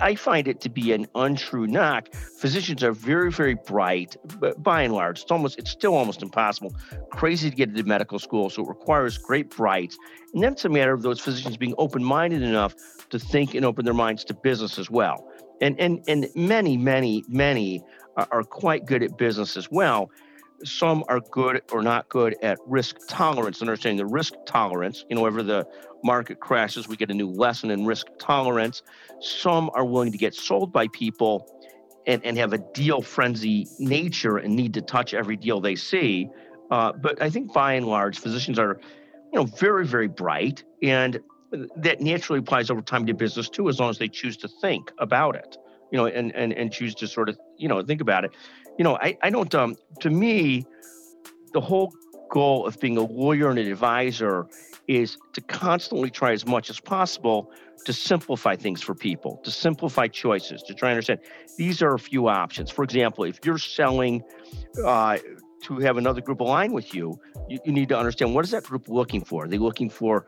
I, 0.00 0.14
find 0.14 0.48
it 0.48 0.60
to 0.62 0.68
be 0.68 0.92
an 0.92 1.06
untrue 1.14 1.66
knock. 1.66 2.14
Physicians 2.14 2.82
are 2.82 2.92
very, 2.92 3.30
very 3.30 3.54
bright, 3.54 4.16
but 4.38 4.62
by 4.62 4.82
and 4.82 4.94
large, 4.94 5.22
it's 5.22 5.30
almost 5.30 5.58
it's 5.58 5.70
still 5.70 5.94
almost 5.94 6.22
impossible. 6.22 6.74
Crazy 7.10 7.50
to 7.50 7.56
get 7.56 7.68
into 7.68 7.82
medical 7.84 8.18
school, 8.18 8.50
so 8.50 8.62
it 8.62 8.68
requires 8.68 9.18
great 9.18 9.50
brights. 9.50 9.96
And 10.34 10.42
then 10.42 10.52
it's 10.52 10.64
a 10.64 10.68
matter 10.68 10.92
of 10.92 11.02
those 11.02 11.20
physicians 11.20 11.56
being 11.56 11.74
open-minded 11.78 12.42
enough 12.42 12.74
to 13.10 13.18
think 13.18 13.54
and 13.54 13.64
open 13.64 13.84
their 13.84 13.94
minds 13.94 14.24
to 14.24 14.34
business 14.34 14.78
as 14.78 14.90
well. 14.90 15.30
And 15.60 15.78
and 15.80 16.02
and 16.08 16.28
many, 16.34 16.76
many, 16.76 17.24
many 17.28 17.82
are, 18.16 18.28
are 18.30 18.44
quite 18.44 18.86
good 18.86 19.02
at 19.02 19.16
business 19.16 19.56
as 19.56 19.70
well 19.70 20.10
some 20.64 21.04
are 21.08 21.20
good 21.20 21.62
or 21.72 21.82
not 21.82 22.08
good 22.08 22.36
at 22.42 22.58
risk 22.66 22.96
tolerance, 23.08 23.60
understanding 23.60 23.98
the 23.98 24.06
risk 24.06 24.34
tolerance. 24.46 25.04
You 25.08 25.16
know, 25.16 25.22
whenever 25.22 25.42
the 25.42 25.66
market 26.02 26.40
crashes, 26.40 26.88
we 26.88 26.96
get 26.96 27.10
a 27.10 27.14
new 27.14 27.28
lesson 27.28 27.70
in 27.70 27.84
risk 27.84 28.06
tolerance. 28.18 28.82
Some 29.20 29.70
are 29.74 29.84
willing 29.84 30.12
to 30.12 30.18
get 30.18 30.34
sold 30.34 30.72
by 30.72 30.88
people 30.88 31.50
and, 32.06 32.24
and 32.24 32.36
have 32.38 32.52
a 32.52 32.58
deal 32.58 33.02
frenzy 33.02 33.66
nature 33.78 34.38
and 34.38 34.54
need 34.54 34.74
to 34.74 34.82
touch 34.82 35.14
every 35.14 35.36
deal 35.36 35.60
they 35.60 35.76
see. 35.76 36.28
Uh, 36.70 36.92
but 36.92 37.20
I 37.20 37.30
think 37.30 37.52
by 37.52 37.74
and 37.74 37.86
large, 37.86 38.18
physicians 38.18 38.58
are, 38.58 38.80
you 39.32 39.38
know, 39.38 39.44
very, 39.44 39.86
very 39.86 40.08
bright. 40.08 40.64
And 40.82 41.20
that 41.76 42.00
naturally 42.00 42.40
applies 42.40 42.70
over 42.70 42.82
time 42.82 43.06
to 43.06 43.14
business 43.14 43.48
too, 43.48 43.68
as 43.68 43.78
long 43.80 43.90
as 43.90 43.98
they 43.98 44.08
choose 44.08 44.36
to 44.38 44.48
think 44.48 44.92
about 44.98 45.36
it, 45.36 45.56
you 45.92 45.96
know, 45.96 46.06
and, 46.06 46.34
and, 46.34 46.52
and 46.52 46.72
choose 46.72 46.94
to 46.96 47.06
sort 47.06 47.28
of, 47.28 47.38
you 47.56 47.68
know, 47.68 47.82
think 47.82 48.00
about 48.00 48.24
it. 48.24 48.32
You 48.78 48.84
know, 48.84 48.98
I, 49.00 49.16
I 49.22 49.30
don't, 49.30 49.54
um, 49.54 49.76
to 50.00 50.10
me, 50.10 50.66
the 51.52 51.60
whole 51.60 51.92
goal 52.30 52.66
of 52.66 52.78
being 52.80 52.96
a 52.96 53.02
lawyer 53.02 53.48
and 53.50 53.58
an 53.58 53.70
advisor 53.70 54.46
is 54.88 55.16
to 55.32 55.40
constantly 55.40 56.10
try 56.10 56.32
as 56.32 56.46
much 56.46 56.70
as 56.70 56.78
possible 56.80 57.50
to 57.84 57.92
simplify 57.92 58.56
things 58.56 58.82
for 58.82 58.94
people, 58.94 59.40
to 59.44 59.50
simplify 59.50 60.06
choices, 60.06 60.62
to 60.62 60.74
try 60.74 60.90
and 60.90 60.96
understand 60.96 61.20
these 61.56 61.82
are 61.82 61.94
a 61.94 61.98
few 61.98 62.28
options. 62.28 62.70
For 62.70 62.84
example, 62.84 63.24
if 63.24 63.40
you're 63.44 63.58
selling 63.58 64.22
uh, 64.84 65.18
to 65.62 65.78
have 65.78 65.96
another 65.96 66.20
group 66.20 66.40
align 66.40 66.72
with 66.72 66.94
you, 66.94 67.18
you, 67.48 67.58
you 67.64 67.72
need 67.72 67.88
to 67.88 67.98
understand 67.98 68.34
what 68.34 68.44
is 68.44 68.50
that 68.50 68.64
group 68.64 68.88
looking 68.88 69.24
for? 69.24 69.44
Are 69.44 69.48
they 69.48 69.58
looking 69.58 69.90
for 69.90 70.26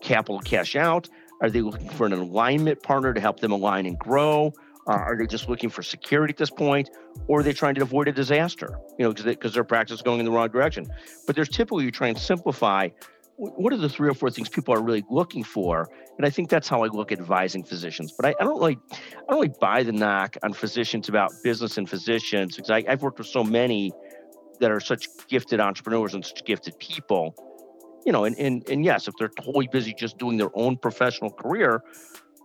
capital 0.00 0.40
cash 0.40 0.76
out? 0.76 1.08
Are 1.40 1.50
they 1.50 1.60
looking 1.60 1.88
for 1.88 2.06
an 2.06 2.12
alignment 2.12 2.82
partner 2.82 3.14
to 3.14 3.20
help 3.20 3.40
them 3.40 3.52
align 3.52 3.86
and 3.86 3.98
grow? 3.98 4.52
Uh, 4.88 4.92
are 4.92 5.16
they 5.16 5.26
just 5.26 5.48
looking 5.48 5.68
for 5.68 5.82
security 5.82 6.32
at 6.32 6.38
this 6.38 6.50
point, 6.50 6.88
or 7.26 7.40
are 7.40 7.42
they 7.42 7.52
trying 7.52 7.74
to 7.74 7.82
avoid 7.82 8.08
a 8.08 8.12
disaster? 8.12 8.78
You 8.98 9.04
know, 9.04 9.12
because 9.12 9.52
their 9.52 9.64
practice 9.64 9.96
is 9.96 10.02
going 10.02 10.18
in 10.18 10.24
the 10.24 10.32
wrong 10.32 10.48
direction. 10.48 10.86
But 11.26 11.36
there's 11.36 11.50
typically 11.50 11.84
you 11.84 11.90
try 11.90 12.08
and 12.08 12.18
simplify. 12.18 12.88
What 13.36 13.72
are 13.72 13.76
the 13.76 13.88
three 13.88 14.08
or 14.08 14.14
four 14.14 14.30
things 14.30 14.48
people 14.48 14.74
are 14.74 14.82
really 14.82 15.04
looking 15.08 15.44
for? 15.44 15.88
And 16.16 16.26
I 16.26 16.30
think 16.30 16.48
that's 16.48 16.66
how 16.66 16.82
I 16.82 16.88
look 16.88 17.12
at 17.12 17.20
advising 17.20 17.62
physicians. 17.62 18.10
But 18.10 18.26
I, 18.26 18.34
I 18.40 18.44
don't 18.44 18.58
really, 18.58 18.78
I 18.90 19.30
don't 19.30 19.40
really 19.40 19.54
buy 19.60 19.84
the 19.84 19.92
knock 19.92 20.36
on 20.42 20.52
physicians 20.52 21.08
about 21.08 21.30
business 21.44 21.78
and 21.78 21.88
physicians 21.88 22.56
because 22.56 22.70
I, 22.70 22.82
I've 22.88 23.02
worked 23.02 23.18
with 23.18 23.28
so 23.28 23.44
many 23.44 23.92
that 24.58 24.72
are 24.72 24.80
such 24.80 25.06
gifted 25.28 25.60
entrepreneurs 25.60 26.14
and 26.14 26.24
such 26.24 26.44
gifted 26.44 26.76
people 26.80 27.36
you 28.06 28.12
know, 28.12 28.24
and, 28.24 28.38
and, 28.38 28.66
and 28.70 28.84
yes, 28.86 29.06
if 29.06 29.14
they're 29.18 29.28
totally 29.28 29.68
busy 29.70 29.92
just 29.92 30.16
doing 30.16 30.38
their 30.38 30.50
own 30.54 30.78
professional 30.78 31.30
career, 31.30 31.82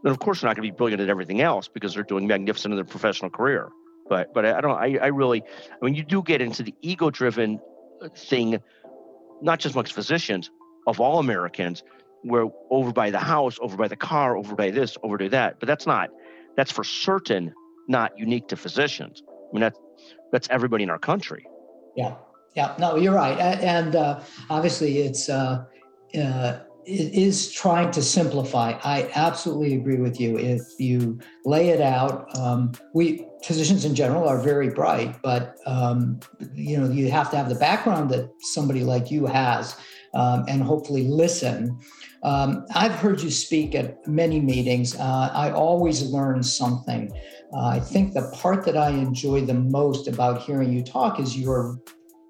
then 0.03 0.11
of 0.11 0.19
course 0.19 0.41
they're 0.41 0.49
not 0.49 0.55
going 0.55 0.67
to 0.67 0.71
be 0.71 0.75
brilliant 0.75 1.01
at 1.01 1.09
everything 1.09 1.41
else 1.41 1.67
because 1.67 1.93
they're 1.93 2.03
doing 2.03 2.27
magnificent 2.27 2.71
in 2.71 2.75
their 2.75 2.85
professional 2.85 3.31
career. 3.31 3.69
But 4.09 4.33
but 4.33 4.45
I 4.45 4.61
don't 4.61 4.77
I, 4.77 4.97
I 5.01 5.07
really 5.07 5.43
I 5.81 5.85
mean 5.85 5.95
you 5.95 6.03
do 6.03 6.21
get 6.21 6.41
into 6.41 6.63
the 6.63 6.75
ego 6.81 7.09
driven 7.09 7.59
uh, 8.01 8.09
thing, 8.09 8.59
not 9.41 9.59
just 9.59 9.75
amongst 9.75 9.93
physicians 9.93 10.51
of 10.85 10.99
all 10.99 11.19
Americans, 11.19 11.83
where 12.23 12.47
over 12.69 12.91
by 12.91 13.09
the 13.09 13.19
house, 13.19 13.57
over 13.61 13.77
by 13.77 13.87
the 13.87 13.95
car, 13.95 14.37
over 14.37 14.55
by 14.55 14.69
this, 14.69 14.97
over 15.03 15.17
to 15.17 15.29
that. 15.29 15.59
But 15.59 15.67
that's 15.67 15.87
not 15.87 16.09
that's 16.57 16.71
for 16.71 16.83
certain 16.83 17.53
not 17.87 18.17
unique 18.17 18.47
to 18.49 18.57
physicians. 18.57 19.23
I 19.27 19.53
mean 19.53 19.61
that's 19.61 19.79
that's 20.31 20.47
everybody 20.49 20.83
in 20.83 20.89
our 20.89 20.99
country. 20.99 21.45
Yeah. 21.95 22.15
Yeah, 22.55 22.75
no, 22.77 22.97
you're 22.97 23.15
right, 23.15 23.35
and 23.39 23.95
uh, 23.95 24.19
obviously 24.47 24.99
it's 24.99 25.27
uh, 25.27 25.65
uh, 26.15 26.59
it 26.85 27.13
is 27.13 27.51
trying 27.51 27.91
to 27.91 28.01
simplify. 28.01 28.77
I 28.83 29.09
absolutely 29.15 29.75
agree 29.75 29.97
with 29.97 30.19
you. 30.19 30.37
If 30.37 30.61
you 30.79 31.19
lay 31.45 31.69
it 31.69 31.81
out, 31.81 32.37
um, 32.37 32.73
we 32.93 33.25
physicians 33.43 33.85
in 33.85 33.95
general 33.95 34.27
are 34.27 34.39
very 34.39 34.69
bright, 34.69 35.21
but 35.21 35.57
um, 35.65 36.19
you 36.53 36.77
know 36.77 36.89
you 36.89 37.09
have 37.11 37.29
to 37.31 37.37
have 37.37 37.49
the 37.49 37.55
background 37.55 38.09
that 38.11 38.29
somebody 38.39 38.83
like 38.83 39.11
you 39.11 39.25
has, 39.25 39.75
um, 40.13 40.45
and 40.47 40.61
hopefully 40.63 41.03
listen. 41.03 41.79
Um, 42.23 42.65
I've 42.73 42.93
heard 42.93 43.21
you 43.21 43.29
speak 43.29 43.75
at 43.75 44.05
many 44.07 44.39
meetings. 44.39 44.95
Uh, 44.95 45.29
I 45.33 45.51
always 45.51 46.03
learn 46.03 46.41
something. 46.41 47.11
Uh, 47.53 47.67
I 47.67 47.79
think 47.79 48.13
the 48.13 48.31
part 48.33 48.65
that 48.65 48.77
I 48.77 48.89
enjoy 48.89 49.41
the 49.41 49.53
most 49.53 50.07
about 50.07 50.41
hearing 50.41 50.71
you 50.71 50.83
talk 50.83 51.19
is 51.19 51.37
your 51.37 51.79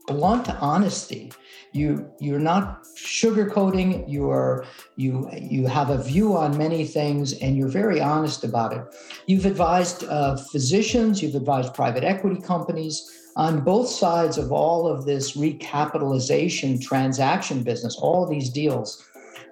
blunt 0.08 0.50
honesty 0.62 1.32
you 1.74 2.10
you're 2.20 2.40
not 2.40 2.84
sugarcoating 2.96 4.08
you 4.08 4.30
are 4.30 4.66
you 4.96 5.30
you 5.34 5.66
have 5.66 5.90
a 5.90 6.02
view 6.02 6.38
on 6.38 6.58
many 6.58 6.86
things 6.86 7.34
and 7.40 7.58
you're 7.58 7.68
very 7.68 8.00
honest 8.00 8.44
about 8.44 8.74
it. 8.74 8.84
You've 9.26 9.46
advised 9.46 10.04
uh, 10.06 10.38
physicians 10.38 11.22
you've 11.22 11.36
advised 11.36 11.74
private 11.74 12.04
equity 12.04 12.40
companies 12.40 13.10
on 13.36 13.64
both 13.64 13.90
sides 13.90 14.38
of 14.38 14.52
all 14.52 14.88
of 14.88 15.06
this 15.06 15.36
recapitalization 15.36 16.80
transaction 16.80 17.64
business 17.64 17.98
all 17.98 18.28
these 18.28 18.50
deals. 18.50 19.04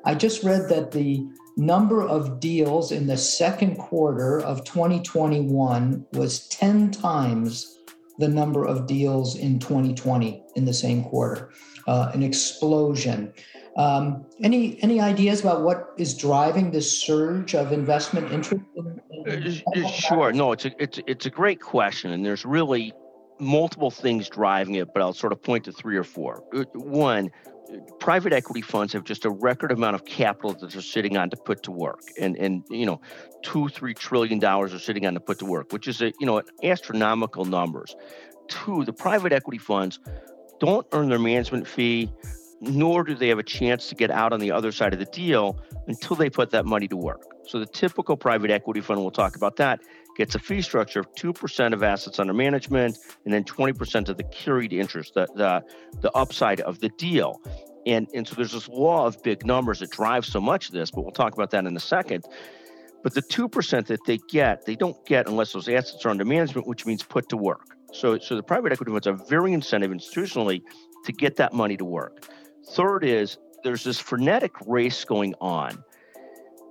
I 0.06 0.16
just 0.16 0.44
read 0.44 0.70
that 0.70 0.92
the 0.92 1.28
number 1.58 2.02
of 2.02 2.40
deals 2.40 2.92
in 2.92 3.08
the 3.08 3.18
second 3.18 3.78
quarter 3.78 4.40
of 4.42 4.64
2021 4.64 6.06
was 6.14 6.48
10 6.48 6.92
times 6.92 7.80
the 8.20 8.28
number 8.28 8.66
of 8.66 8.88
deals 8.88 9.36
in 9.36 9.60
2020 9.60 10.44
in 10.56 10.66
the 10.66 10.74
same 10.74 11.04
quarter, 11.04 11.52
uh, 11.88 12.12
an 12.14 12.24
explosion. 12.24 13.34
Um, 13.78 14.26
any 14.44 14.82
any 14.84 15.00
ideas 15.00 15.42
about 15.42 15.62
what 15.62 15.94
is 15.98 16.14
driving 16.14 16.72
this 16.72 17.02
surge 17.02 17.56
of 17.56 17.72
investment 17.72 18.32
interest? 18.32 18.66
In, 18.76 19.62
in 19.74 19.86
uh, 19.86 19.88
sure. 19.88 20.34
No, 20.34 20.52
it's 20.52 20.66
a 20.66 20.72
it's 20.78 21.00
it's 21.08 21.26
a 21.26 21.30
great 21.30 21.62
question, 21.62 22.12
and 22.12 22.26
there's 22.26 22.44
really 22.44 22.94
multiple 23.42 23.92
things 23.92 24.30
driving 24.30 24.76
it, 24.76 24.94
but 24.94 25.02
I'll 25.02 25.14
sort 25.14 25.34
of 25.34 25.42
point 25.42 25.66
to 25.66 25.72
three 25.72 25.98
or 25.98 26.04
four. 26.04 26.44
Uh, 26.56 26.64
one, 26.74 27.32
private 28.00 28.34
equity 28.34 28.62
funds 28.62 28.94
have 28.94 29.04
just 29.04 29.26
a 29.26 29.30
record 29.30 29.72
amount 29.72 29.96
of 29.96 30.06
capital 30.06 30.54
that 30.54 30.72
they're 30.72 30.82
sitting 30.82 31.18
on 31.18 31.30
to 31.32 31.38
put 31.38 31.64
to 31.64 31.72
work, 31.72 32.02
and 32.20 32.38
and 32.38 32.64
you 32.70 32.86
know, 32.86 33.02
two 33.42 33.68
three 33.70 33.94
trillion 33.94 34.40
dollars 34.40 34.74
are 34.74 34.80
sitting 34.80 35.06
on 35.06 35.14
to 35.16 35.20
put 35.20 35.40
to 35.40 35.46
work, 35.46 35.74
which 35.74 35.88
is 35.88 36.02
a 36.02 36.14
you 36.20 36.26
know 36.26 36.42
astronomical 36.64 37.46
numbers. 37.46 37.96
Two, 38.48 38.86
the 38.86 38.94
private 38.94 39.34
equity 39.34 39.58
funds 39.58 40.00
don't 40.60 40.86
earn 40.92 41.10
their 41.10 41.20
management 41.20 41.68
fee, 41.68 42.12
nor 42.60 43.04
do 43.04 43.16
they 43.16 43.30
have 43.30 43.40
a 43.40 43.44
chance 43.44 43.90
to 43.90 43.96
get 43.96 44.12
out 44.12 44.34
on 44.34 44.40
the 44.40 44.52
other 44.52 44.72
side 44.72 44.94
of 44.94 45.00
the 45.00 45.06
deal 45.06 45.60
until 45.88 46.16
they 46.16 46.30
put 46.30 46.52
that 46.52 46.66
money 46.66 46.88
to 46.88 46.98
work. 46.98 47.26
So 47.48 47.60
the 47.60 47.66
typical 47.66 48.16
private 48.16 48.52
equity 48.52 48.82
fund, 48.82 49.02
we'll 49.02 49.10
talk 49.10 49.36
about 49.36 49.56
that, 49.56 49.82
gets 50.22 50.36
a 50.36 50.40
fee 50.40 50.62
structure 50.62 51.00
of 51.00 51.12
2% 51.16 51.74
of 51.74 51.82
assets 51.82 52.20
under 52.20 52.32
management 52.32 52.96
and 53.26 53.34
then 53.34 53.44
20% 53.44 54.08
of 54.08 54.18
the 54.18 54.24
carried 54.26 54.72
interest, 54.72 55.16
the, 55.16 55.26
the, 55.34 55.64
the 56.02 56.12
upside 56.16 56.62
of 56.62 56.80
the 56.80 56.90
deal. 56.90 57.42
And, 57.88 58.08
and 58.14 58.28
so 58.28 58.36
there's 58.36 58.52
this 58.52 58.70
law 58.70 59.08
of 59.08 59.24
big 59.24 59.44
numbers 59.48 59.80
that 59.80 59.90
drives 59.90 60.28
so 60.28 60.40
much 60.40 60.68
of 60.68 60.74
this, 60.74 60.92
but 60.92 61.02
we'll 61.02 61.12
talk 61.12 61.34
about 61.34 61.50
that 61.50 61.66
in 61.66 61.76
a 61.76 61.80
second. 61.80 62.24
But 63.02 63.16
the 63.16 63.24
2% 63.24 63.88
that 63.88 64.00
they 64.06 64.20
get, 64.30 64.64
they 64.64 64.76
don't 64.76 65.04
get 65.08 65.28
unless 65.28 65.54
those 65.54 65.68
assets 65.68 66.06
are 66.06 66.10
under 66.10 66.24
management, 66.24 66.68
which 66.68 66.86
means 66.86 67.02
put 67.02 67.28
to 67.30 67.38
work. 67.38 67.76
So, 67.92 68.20
so 68.20 68.36
the 68.36 68.44
private 68.44 68.72
equity 68.72 68.92
funds 68.92 69.08
are 69.08 69.14
very 69.14 69.54
incentive 69.54 69.90
institutionally 69.90 70.62
to 71.04 71.12
get 71.12 71.36
that 71.38 71.52
money 71.52 71.78
to 71.78 71.86
work. 71.86 72.28
Third 72.74 73.04
is 73.04 73.40
there's 73.64 73.84
this 73.84 73.98
frenetic 73.98 74.52
race 74.68 75.04
going 75.04 75.34
on 75.42 75.84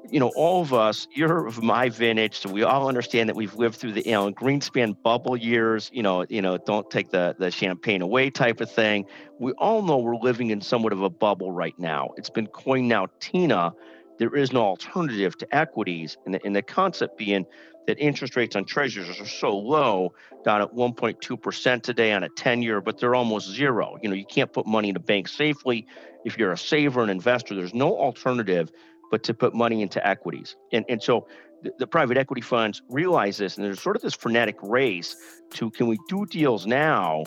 you 0.09 0.19
know, 0.19 0.29
all 0.35 0.63
of 0.63 0.73
us, 0.73 1.07
you're 1.15 1.47
of 1.47 1.63
my 1.63 1.89
vintage, 1.89 2.39
so 2.39 2.51
we 2.51 2.63
all 2.63 2.89
understand 2.89 3.29
that 3.29 3.37
we've 3.37 3.55
lived 3.55 3.77
through 3.77 3.93
the 3.93 4.05
you 4.05 4.13
know, 4.13 4.31
Greenspan 4.33 4.97
bubble 5.03 5.37
years, 5.37 5.91
you 5.93 6.03
know, 6.03 6.25
you 6.29 6.43
know, 6.43 6.59
don't 6.59 6.91
take 6.91 7.11
the, 7.11 7.35
the 7.39 7.51
champagne 7.51 8.03
away 8.03 8.31
type 8.31 8.61
of 8.61 8.71
thing. 8.71 9.05
We 9.39 9.53
all 9.53 9.83
know 9.83 9.99
we're 9.99 10.17
living 10.17 10.51
in 10.51 10.61
somewhat 10.61 10.93
of 10.93 11.03
a 11.03 11.11
bubble 11.11 11.53
right 11.53 11.79
now. 11.79 12.11
It's 12.17 12.31
been 12.31 12.47
coined 12.47 12.89
now 12.89 13.07
TINA. 13.21 13.73
There 14.19 14.35
is 14.35 14.53
no 14.53 14.63
alternative 14.63 15.37
to 15.39 15.55
equities. 15.55 16.17
And 16.25 16.35
the, 16.35 16.45
and 16.45 16.55
the 16.55 16.63
concept 16.63 17.17
being 17.17 17.47
that 17.87 17.99
interest 17.99 18.37
rates 18.37 18.57
on 18.57 18.65
treasuries 18.65 19.21
are 19.21 19.27
so 19.27 19.57
low, 19.57 20.13
down 20.45 20.63
at 20.63 20.73
1.2% 20.73 21.83
today 21.83 22.13
on 22.13 22.23
a 22.23 22.29
10 22.29 22.63
year, 22.63 22.81
but 22.81 22.99
they're 22.99 23.15
almost 23.15 23.49
zero. 23.51 23.99
You 24.03 24.09
know, 24.09 24.15
you 24.15 24.25
can't 24.25 24.53
put 24.53 24.67
money 24.67 24.91
in 24.91 24.97
a 24.97 25.01
bank 25.01 25.29
safely. 25.29 25.87
If 26.25 26.39
you're 26.39 26.53
a 26.53 26.59
saver 26.59 27.03
and 27.03 27.11
investor, 27.11 27.55
there's 27.55 27.75
no 27.75 27.97
alternative 27.97 28.71
but 29.11 29.23
to 29.25 29.35
put 29.35 29.55
money 29.55 29.83
into 29.83 30.07
equities. 30.07 30.57
And, 30.73 30.85
and 30.89 31.03
so 31.03 31.27
the, 31.63 31.73
the 31.79 31.87
private 31.87 32.17
equity 32.17 32.41
funds 32.43 32.83
realize 32.89 33.39
this, 33.39 33.57
and 33.57 33.67
there's 33.67 33.83
sort 33.83 33.97
of 33.97 34.03
this 34.03 34.15
frenetic 34.15 34.57
race 34.63 35.17
to 35.55 35.71
can 35.71 35.89
we 35.89 35.99
do 36.09 36.27
deals 36.27 36.67
now? 36.67 37.25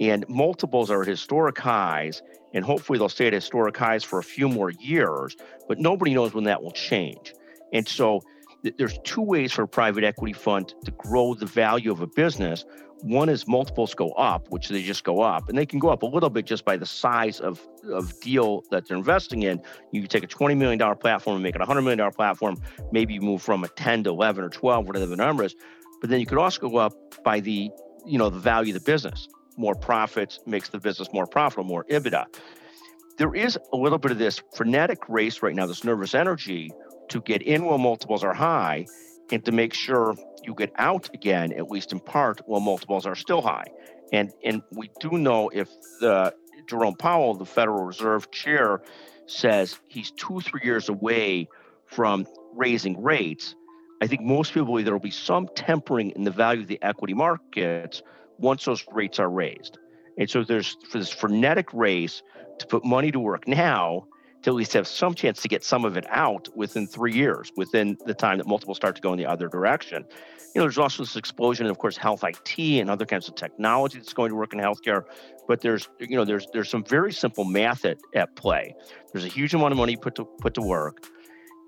And 0.00 0.28
multiples 0.28 0.90
are 0.90 1.02
at 1.02 1.08
historic 1.08 1.56
highs, 1.58 2.20
and 2.52 2.64
hopefully 2.64 2.98
they'll 2.98 3.08
stay 3.08 3.28
at 3.28 3.32
historic 3.32 3.76
highs 3.76 4.02
for 4.02 4.18
a 4.18 4.24
few 4.24 4.48
more 4.48 4.70
years, 4.70 5.36
but 5.68 5.78
nobody 5.78 6.14
knows 6.14 6.34
when 6.34 6.44
that 6.44 6.62
will 6.62 6.72
change. 6.72 7.32
And 7.72 7.86
so 7.86 8.20
th- 8.64 8.74
there's 8.76 8.98
two 9.04 9.22
ways 9.22 9.52
for 9.52 9.62
a 9.62 9.68
private 9.68 10.02
equity 10.04 10.32
fund 10.32 10.74
to 10.84 10.90
grow 10.92 11.34
the 11.34 11.46
value 11.46 11.92
of 11.92 12.00
a 12.00 12.06
business. 12.08 12.64
One 13.04 13.28
is 13.28 13.46
multiples 13.46 13.92
go 13.92 14.12
up, 14.12 14.48
which 14.48 14.70
they 14.70 14.82
just 14.82 15.04
go 15.04 15.20
up, 15.20 15.50
and 15.50 15.58
they 15.58 15.66
can 15.66 15.78
go 15.78 15.90
up 15.90 16.02
a 16.02 16.06
little 16.06 16.30
bit 16.30 16.46
just 16.46 16.64
by 16.64 16.78
the 16.78 16.86
size 16.86 17.38
of, 17.38 17.60
of 17.92 18.18
deal 18.20 18.64
that 18.70 18.88
they're 18.88 18.96
investing 18.96 19.42
in. 19.42 19.60
You 19.92 20.06
take 20.06 20.24
a 20.24 20.26
$20 20.26 20.56
million 20.56 20.78
platform 20.96 21.36
and 21.36 21.42
make 21.42 21.54
it 21.54 21.60
a 21.60 21.66
$100 21.66 21.84
million 21.84 22.10
platform. 22.12 22.56
Maybe 22.92 23.12
you 23.12 23.20
move 23.20 23.42
from 23.42 23.62
a 23.62 23.68
10 23.68 24.04
to 24.04 24.10
11 24.10 24.42
or 24.42 24.48
12, 24.48 24.86
whatever 24.86 25.04
the 25.04 25.16
number 25.16 25.44
is. 25.44 25.54
But 26.00 26.08
then 26.08 26.18
you 26.18 26.24
could 26.24 26.38
also 26.38 26.66
go 26.66 26.78
up 26.78 26.94
by 27.22 27.40
the, 27.40 27.70
you 28.06 28.16
know, 28.16 28.30
the 28.30 28.38
value 28.38 28.74
of 28.74 28.82
the 28.82 28.90
business. 28.90 29.28
More 29.58 29.74
profits 29.74 30.40
makes 30.46 30.70
the 30.70 30.80
business 30.80 31.08
more 31.12 31.26
profitable, 31.26 31.64
more 31.64 31.84
EBITDA. 31.90 32.24
There 33.18 33.34
is 33.34 33.58
a 33.74 33.76
little 33.76 33.98
bit 33.98 34.12
of 34.12 34.18
this 34.18 34.40
frenetic 34.54 35.10
race 35.10 35.42
right 35.42 35.54
now, 35.54 35.66
this 35.66 35.84
nervous 35.84 36.14
energy 36.14 36.72
to 37.10 37.20
get 37.20 37.42
in 37.42 37.66
while 37.66 37.76
multiples 37.76 38.24
are 38.24 38.32
high 38.32 38.86
and 39.30 39.44
to 39.44 39.52
make 39.52 39.74
sure 39.74 40.14
you 40.44 40.54
get 40.54 40.72
out 40.76 41.10
again, 41.14 41.52
at 41.52 41.70
least 41.70 41.92
in 41.92 42.00
part, 42.00 42.40
while 42.46 42.60
multiples 42.60 43.06
are 43.06 43.14
still 43.14 43.42
high. 43.42 43.66
And 44.12 44.32
and 44.44 44.62
we 44.72 44.90
do 45.00 45.12
know 45.12 45.48
if 45.48 45.68
the 46.00 46.34
Jerome 46.68 46.96
Powell, 46.96 47.34
the 47.34 47.46
Federal 47.46 47.84
Reserve 47.84 48.30
chair, 48.30 48.82
says 49.26 49.78
he's 49.88 50.10
two 50.12 50.40
three 50.40 50.60
years 50.64 50.88
away 50.88 51.48
from 51.86 52.26
raising 52.54 53.02
rates, 53.02 53.54
I 54.02 54.06
think 54.06 54.22
most 54.22 54.52
people 54.52 54.66
believe 54.66 54.84
there 54.84 54.94
will 54.94 55.00
be 55.00 55.10
some 55.10 55.48
tempering 55.54 56.10
in 56.10 56.24
the 56.24 56.30
value 56.30 56.62
of 56.62 56.68
the 56.68 56.82
equity 56.82 57.14
markets 57.14 58.02
once 58.38 58.64
those 58.64 58.84
rates 58.92 59.18
are 59.18 59.30
raised. 59.30 59.78
And 60.18 60.28
so 60.28 60.44
there's 60.44 60.76
this 60.92 61.10
frenetic 61.10 61.72
race 61.72 62.22
to 62.58 62.66
put 62.66 62.84
money 62.84 63.10
to 63.10 63.18
work 63.18 63.48
now 63.48 64.06
to 64.44 64.50
at 64.50 64.56
least 64.56 64.74
have 64.74 64.86
some 64.86 65.14
chance 65.14 65.40
to 65.40 65.48
get 65.48 65.64
some 65.64 65.86
of 65.86 65.96
it 65.96 66.04
out 66.10 66.54
within 66.54 66.86
three 66.86 67.14
years, 67.14 67.50
within 67.56 67.96
the 68.04 68.12
time 68.12 68.36
that 68.36 68.46
multiples 68.46 68.76
start 68.76 68.94
to 68.94 69.00
go 69.00 69.10
in 69.10 69.18
the 69.18 69.24
other 69.24 69.48
direction. 69.48 70.04
You 70.54 70.60
know, 70.60 70.64
there's 70.64 70.76
also 70.76 71.02
this 71.02 71.16
explosion, 71.16 71.66
of 71.66 71.78
course, 71.78 71.96
health 71.96 72.22
IT 72.22 72.58
and 72.58 72.90
other 72.90 73.06
kinds 73.06 73.26
of 73.26 73.36
technology 73.36 73.98
that's 73.98 74.12
going 74.12 74.28
to 74.28 74.36
work 74.36 74.52
in 74.52 74.60
healthcare. 74.60 75.04
But 75.48 75.62
there's, 75.62 75.88
you 75.98 76.14
know, 76.16 76.26
there's 76.26 76.46
there's 76.52 76.68
some 76.68 76.84
very 76.84 77.10
simple 77.10 77.44
math 77.46 77.86
at, 77.86 77.96
at 78.14 78.36
play. 78.36 78.74
There's 79.12 79.24
a 79.24 79.28
huge 79.28 79.54
amount 79.54 79.72
of 79.72 79.78
money 79.78 79.96
put 79.96 80.14
to 80.16 80.26
put 80.26 80.52
to 80.54 80.60
work. 80.60 81.06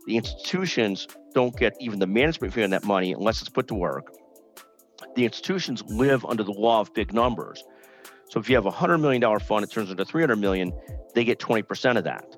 The 0.06 0.18
institutions 0.18 1.08
don't 1.32 1.56
get 1.56 1.74
even 1.80 1.98
the 1.98 2.06
management 2.06 2.52
fee 2.52 2.62
on 2.62 2.70
that 2.70 2.84
money 2.84 3.14
unless 3.14 3.40
it's 3.40 3.48
put 3.48 3.68
to 3.68 3.74
work. 3.74 4.14
The 5.14 5.24
institutions 5.24 5.82
live 5.88 6.26
under 6.26 6.44
the 6.44 6.52
law 6.52 6.80
of 6.80 6.92
big 6.92 7.14
numbers. 7.14 7.64
So 8.28 8.38
if 8.38 8.50
you 8.50 8.56
have 8.56 8.66
a 8.66 8.70
$100 8.70 9.00
million 9.00 9.40
fund, 9.40 9.64
it 9.64 9.70
turns 9.70 9.90
into 9.90 10.04
300 10.04 10.36
million, 10.36 10.72
they 11.14 11.24
get 11.24 11.38
20% 11.38 11.96
of 11.96 12.04
that. 12.04 12.35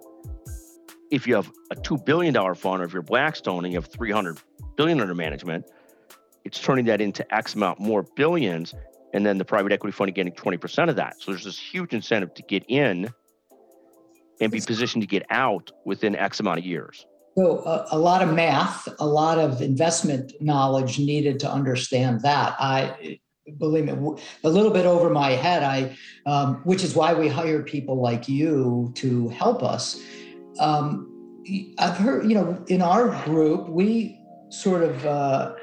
If 1.10 1.26
you 1.26 1.34
have 1.34 1.50
a 1.70 1.74
$2 1.74 2.04
billion 2.04 2.34
fund, 2.54 2.82
or 2.82 2.84
if 2.84 2.92
you're 2.92 3.02
Blackstone 3.02 3.64
and 3.64 3.72
you 3.72 3.80
have 3.80 3.90
300 3.90 4.38
billion 4.76 5.00
under 5.00 5.14
management, 5.14 5.64
it's 6.44 6.60
turning 6.60 6.84
that 6.86 7.00
into 7.00 7.34
X 7.34 7.54
amount 7.54 7.80
more 7.80 8.02
billions, 8.16 8.74
and 9.14 9.24
then 9.24 9.38
the 9.38 9.44
private 9.44 9.72
equity 9.72 9.92
fund 9.92 10.14
getting 10.14 10.32
20% 10.32 10.88
of 10.88 10.96
that. 10.96 11.20
So 11.20 11.30
there's 11.32 11.44
this 11.44 11.58
huge 11.58 11.92
incentive 11.92 12.34
to 12.34 12.42
get 12.42 12.64
in 12.68 13.12
and 14.40 14.52
be 14.52 14.60
positioned 14.60 15.02
to 15.02 15.08
get 15.08 15.24
out 15.30 15.70
within 15.84 16.14
X 16.14 16.40
amount 16.40 16.60
of 16.60 16.64
years. 16.64 17.06
So 17.36 17.58
a, 17.60 17.86
a, 17.92 17.98
lot 17.98 18.22
of 18.22 18.34
math, 18.34 18.88
a 18.98 19.06
lot 19.06 19.38
of 19.38 19.62
investment 19.62 20.32
knowledge 20.40 20.98
needed 20.98 21.38
to 21.40 21.50
understand 21.50 22.22
that. 22.22 22.56
I 22.58 23.20
believe 23.58 23.84
me, 23.84 23.92
a 24.44 24.48
little 24.48 24.72
bit 24.72 24.86
over 24.86 25.08
my 25.08 25.30
head. 25.30 25.62
I, 25.62 25.96
um, 26.26 26.56
which 26.64 26.82
is 26.82 26.94
why 26.94 27.14
we 27.14 27.28
hire 27.28 27.62
people 27.62 28.00
like 28.00 28.28
you 28.28 28.92
to 28.96 29.28
help 29.28 29.62
us. 29.62 30.00
Um, 30.58 31.42
I've 31.78 31.96
heard, 31.96 32.28
you 32.28 32.34
know, 32.34 32.62
in 32.68 32.82
our 32.82 33.08
group, 33.24 33.68
we 33.68 34.20
sort 34.50 34.82
of 34.82 35.06
uh, 35.06 35.54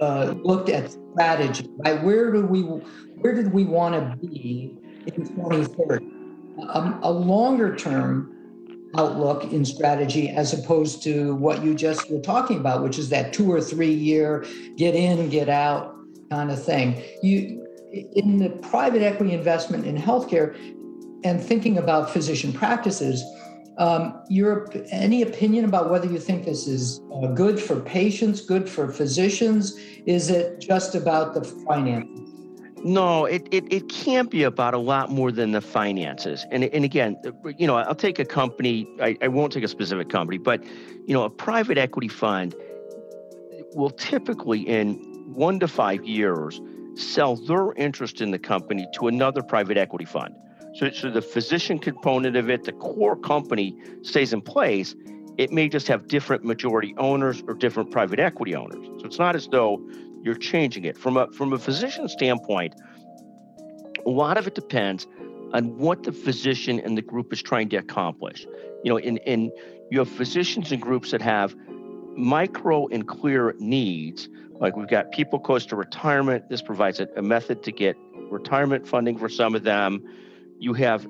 uh, 0.00 0.34
looked 0.42 0.68
at 0.68 0.90
strategy. 1.12 1.68
Right, 1.78 2.02
where 2.02 2.32
do 2.32 2.44
we, 2.44 2.62
where 2.62 3.34
did 3.34 3.52
we 3.52 3.64
want 3.64 3.94
to 3.94 4.26
be 4.26 4.76
in 5.06 5.26
2030? 5.26 6.06
Um, 6.68 7.00
a 7.02 7.10
longer 7.10 7.74
term 7.74 8.36
outlook 8.96 9.44
in 9.52 9.64
strategy 9.64 10.28
as 10.28 10.52
opposed 10.52 11.02
to 11.04 11.34
what 11.36 11.62
you 11.62 11.74
just 11.74 12.10
were 12.10 12.20
talking 12.20 12.58
about, 12.58 12.82
which 12.82 12.98
is 12.98 13.08
that 13.10 13.32
two 13.32 13.50
or 13.50 13.60
three 13.60 13.92
year 13.92 14.44
get 14.76 14.94
in, 14.94 15.28
get 15.30 15.48
out 15.48 15.96
kind 16.30 16.50
of 16.50 16.62
thing. 16.62 17.02
You 17.22 17.66
in 17.92 18.38
the 18.38 18.50
private 18.50 19.02
equity 19.02 19.32
investment 19.32 19.84
in 19.84 19.96
healthcare 19.96 20.54
and 21.24 21.42
thinking 21.42 21.78
about 21.78 22.10
physician 22.10 22.52
practices, 22.52 23.22
um, 23.80 24.22
your 24.28 24.68
any 24.90 25.22
opinion 25.22 25.64
about 25.64 25.90
whether 25.90 26.06
you 26.06 26.18
think 26.18 26.44
this 26.44 26.68
is 26.68 27.00
uh, 27.12 27.28
good 27.28 27.58
for 27.58 27.80
patients, 27.80 28.42
good 28.42 28.68
for 28.68 28.92
physicians? 28.92 29.76
Is 30.06 30.30
it 30.30 30.60
just 30.60 30.94
about 30.94 31.32
the 31.34 31.42
finances? 31.42 32.28
No, 32.84 33.24
it, 33.24 33.46
it, 33.50 33.70
it 33.72 33.88
can't 33.88 34.30
be 34.30 34.42
about 34.42 34.74
a 34.74 34.78
lot 34.78 35.10
more 35.10 35.32
than 35.32 35.52
the 35.52 35.60
finances. 35.60 36.46
And, 36.50 36.64
and 36.64 36.84
again, 36.84 37.16
you 37.58 37.66
know, 37.66 37.76
I'll 37.76 37.94
take 37.94 38.18
a 38.18 38.24
company, 38.24 38.86
I, 39.02 39.16
I 39.20 39.28
won't 39.28 39.52
take 39.52 39.64
a 39.64 39.68
specific 39.68 40.08
company, 40.08 40.38
but, 40.38 40.62
you 41.06 41.12
know, 41.14 41.24
a 41.24 41.30
private 41.30 41.76
equity 41.76 42.08
fund 42.08 42.54
will 43.74 43.90
typically 43.90 44.60
in 44.60 44.94
one 45.34 45.60
to 45.60 45.68
five 45.68 46.04
years 46.04 46.60
sell 46.94 47.36
their 47.36 47.72
interest 47.74 48.20
in 48.20 48.30
the 48.30 48.38
company 48.38 48.86
to 48.94 49.08
another 49.08 49.42
private 49.42 49.76
equity 49.76 50.06
fund. 50.06 50.34
So, 50.74 50.90
so 50.90 51.10
the 51.10 51.22
physician 51.22 51.78
component 51.78 52.36
of 52.36 52.48
it, 52.48 52.64
the 52.64 52.72
core 52.72 53.16
company 53.16 53.76
stays 54.02 54.32
in 54.32 54.40
place. 54.40 54.94
It 55.36 55.52
may 55.52 55.68
just 55.68 55.88
have 55.88 56.06
different 56.06 56.44
majority 56.44 56.94
owners 56.98 57.42
or 57.46 57.54
different 57.54 57.90
private 57.90 58.20
equity 58.20 58.54
owners. 58.54 58.86
So 59.00 59.06
it's 59.06 59.18
not 59.18 59.34
as 59.34 59.48
though 59.48 59.80
you're 60.22 60.34
changing 60.34 60.84
it 60.84 60.96
from 60.96 61.16
a 61.16 61.30
from 61.32 61.52
a 61.52 61.58
physician 61.58 62.08
standpoint 62.08 62.74
a 64.06 64.10
lot 64.10 64.38
of 64.38 64.46
it 64.46 64.54
depends 64.54 65.06
on 65.52 65.76
what 65.78 66.02
the 66.04 66.12
physician 66.12 66.80
and 66.80 66.96
the 66.96 67.02
group 67.02 67.32
is 67.32 67.42
trying 67.42 67.68
to 67.68 67.76
accomplish 67.76 68.46
you 68.84 68.90
know 68.90 68.98
in 68.98 69.16
in 69.18 69.50
you 69.90 69.98
have 69.98 70.08
physicians 70.08 70.72
and 70.72 70.80
groups 70.80 71.10
that 71.10 71.22
have 71.22 71.54
micro 72.16 72.86
and 72.88 73.08
clear 73.08 73.54
needs 73.58 74.28
like 74.60 74.76
we've 74.76 74.88
got 74.88 75.10
people 75.10 75.38
close 75.38 75.64
to 75.66 75.76
retirement 75.76 76.48
this 76.48 76.62
provides 76.62 77.00
a, 77.00 77.08
a 77.16 77.22
method 77.22 77.62
to 77.62 77.72
get 77.72 77.96
retirement 78.30 78.86
funding 78.86 79.16
for 79.18 79.28
some 79.28 79.54
of 79.54 79.64
them 79.64 80.02
you 80.60 80.74
have 80.74 81.06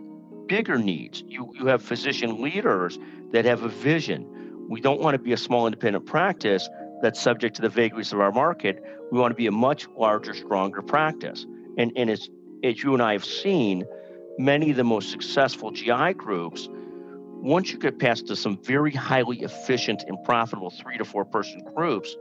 bigger 0.47 0.79
needs 0.79 1.23
you 1.27 1.53
you 1.59 1.67
have 1.67 1.83
physician 1.83 2.41
leaders 2.41 2.99
that 3.33 3.45
have 3.45 3.63
a 3.63 3.69
vision 3.69 4.27
we 4.69 4.81
don't 4.81 5.01
want 5.01 5.15
to 5.15 5.19
be 5.19 5.33
a 5.33 5.37
small 5.37 5.67
independent 5.67 6.07
practice 6.07 6.69
that's 7.03 7.21
subject 7.21 7.57
to 7.57 7.63
the 7.63 7.69
vagaries 7.69 8.13
of 8.13 8.21
our 8.21 8.33
market. 8.33 8.83
We 9.11 9.19
want 9.19 9.33
to 9.33 9.37
be 9.37 9.47
a 9.47 9.53
much 9.53 9.89
larger, 9.97 10.35
stronger 10.35 10.83
practice. 10.83 11.47
And, 11.79 11.93
and 11.97 12.11
as, 12.11 12.29
as 12.63 12.83
you 12.83 12.95
and 12.95 13.03
I 13.03 13.13
have 13.13 13.25
seen, 13.25 13.85
many 14.39 14.71
of 14.71 14.77
the 14.77 14.85
most 14.85 15.11
successful 15.11 15.71
GI 15.71 16.15
groups, 16.15 16.69
once 16.71 17.73
you 17.73 17.79
get 17.79 17.99
past 17.99 18.27
to 18.29 18.37
some 18.37 18.59
very 18.63 18.93
highly 18.93 19.41
efficient 19.41 20.05
and 20.07 20.23
profitable 20.25 20.71
three 20.71 20.99
to 20.99 21.05
four 21.05 21.25
person 21.25 21.63
groups, 21.75 22.17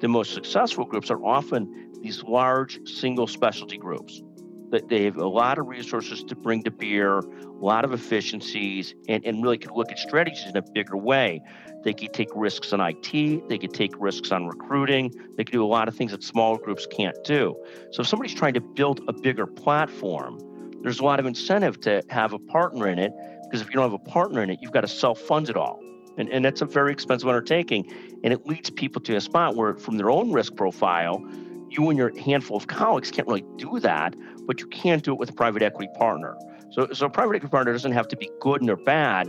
the 0.00 0.08
most 0.08 0.32
successful 0.32 0.84
groups 0.84 1.10
are 1.10 1.22
often 1.24 1.92
these 2.00 2.22
large 2.22 2.80
single 2.88 3.26
specialty 3.26 3.76
groups. 3.76 4.22
That 4.70 4.88
they 4.88 5.04
have 5.04 5.16
a 5.16 5.26
lot 5.26 5.58
of 5.58 5.66
resources 5.66 6.22
to 6.24 6.36
bring 6.36 6.62
to 6.62 6.70
bear, 6.70 7.18
a 7.18 7.24
lot 7.60 7.84
of 7.84 7.92
efficiencies, 7.92 8.94
and, 9.08 9.24
and 9.24 9.42
really 9.42 9.58
can 9.58 9.72
look 9.74 9.90
at 9.90 9.98
strategies 9.98 10.46
in 10.46 10.56
a 10.56 10.62
bigger 10.62 10.96
way. 10.96 11.42
They 11.82 11.92
could 11.92 12.12
take 12.12 12.28
risks 12.34 12.72
on 12.72 12.80
IT. 12.80 13.48
They 13.48 13.58
could 13.58 13.74
take 13.74 13.92
risks 13.98 14.30
on 14.32 14.46
recruiting. 14.46 15.12
They 15.36 15.44
could 15.44 15.52
do 15.52 15.64
a 15.64 15.66
lot 15.66 15.88
of 15.88 15.96
things 15.96 16.12
that 16.12 16.22
small 16.22 16.56
groups 16.56 16.86
can't 16.86 17.16
do. 17.24 17.56
So 17.90 18.02
if 18.02 18.08
somebody's 18.08 18.34
trying 18.34 18.54
to 18.54 18.60
build 18.60 19.00
a 19.08 19.12
bigger 19.12 19.46
platform, 19.46 20.38
there's 20.82 21.00
a 21.00 21.04
lot 21.04 21.20
of 21.20 21.26
incentive 21.26 21.80
to 21.82 22.02
have 22.08 22.32
a 22.32 22.38
partner 22.38 22.88
in 22.88 22.98
it 22.98 23.12
because 23.44 23.60
if 23.60 23.68
you 23.68 23.74
don't 23.74 23.90
have 23.90 24.00
a 24.00 24.10
partner 24.10 24.42
in 24.42 24.50
it, 24.50 24.58
you've 24.62 24.72
got 24.72 24.82
to 24.82 24.88
self-fund 24.88 25.48
it 25.48 25.56
all. 25.56 25.80
And, 26.18 26.28
and 26.28 26.44
that's 26.44 26.60
a 26.60 26.66
very 26.66 26.92
expensive 26.92 27.28
undertaking. 27.28 27.90
And 28.22 28.32
it 28.32 28.46
leads 28.46 28.70
people 28.70 29.00
to 29.02 29.16
a 29.16 29.20
spot 29.20 29.56
where, 29.56 29.74
from 29.74 29.96
their 29.96 30.10
own 30.10 30.32
risk 30.32 30.54
profile, 30.54 31.24
you 31.70 31.88
and 31.88 31.98
your 31.98 32.16
handful 32.18 32.56
of 32.56 32.66
colleagues 32.66 33.10
can't 33.10 33.26
really 33.26 33.44
do 33.56 33.78
that, 33.80 34.14
but 34.46 34.60
you 34.60 34.66
can 34.66 34.98
do 34.98 35.12
it 35.12 35.18
with 35.18 35.30
a 35.30 35.32
private 35.32 35.62
equity 35.62 35.90
partner. 35.96 36.36
So, 36.70 36.88
so 36.92 37.06
a 37.06 37.10
private 37.10 37.36
equity 37.36 37.50
partner 37.50 37.72
doesn't 37.72 37.92
have 37.92 38.08
to 38.08 38.16
be 38.16 38.30
good 38.40 38.62
nor 38.62 38.76
bad 38.76 39.28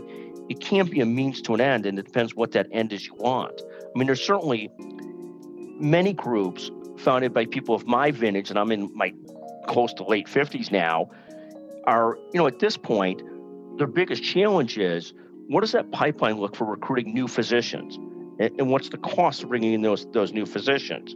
it 0.51 0.59
can't 0.59 0.91
be 0.91 0.99
a 0.99 1.05
means 1.05 1.41
to 1.43 1.53
an 1.53 1.61
end, 1.61 1.85
and 1.85 1.97
it 1.97 2.05
depends 2.05 2.35
what 2.35 2.51
that 2.51 2.67
end 2.73 2.91
is 2.91 3.07
you 3.07 3.15
want. 3.15 3.61
I 3.71 3.97
mean, 3.97 4.05
there's 4.05 4.21
certainly 4.21 4.69
many 5.79 6.11
groups 6.11 6.69
founded 6.97 7.33
by 7.33 7.45
people 7.45 7.73
of 7.73 7.87
my 7.87 8.11
vintage, 8.11 8.49
and 8.49 8.59
I'm 8.59 8.69
in 8.69 8.91
my 8.93 9.13
close 9.67 9.93
to 9.93 10.03
late 10.03 10.27
50s 10.27 10.69
now, 10.69 11.09
are, 11.85 12.17
you 12.33 12.39
know, 12.39 12.47
at 12.47 12.59
this 12.59 12.75
point, 12.75 13.21
their 13.77 13.87
biggest 13.87 14.23
challenge 14.23 14.77
is 14.77 15.13
what 15.47 15.61
does 15.61 15.71
that 15.71 15.89
pipeline 15.91 16.37
look 16.37 16.57
for 16.57 16.65
recruiting 16.65 17.13
new 17.13 17.29
physicians? 17.29 17.95
And, 18.39 18.59
and 18.59 18.69
what's 18.69 18.89
the 18.89 18.97
cost 18.97 19.43
of 19.43 19.49
bringing 19.49 19.71
in 19.71 19.81
those, 19.81 20.05
those 20.11 20.33
new 20.33 20.45
physicians? 20.45 21.15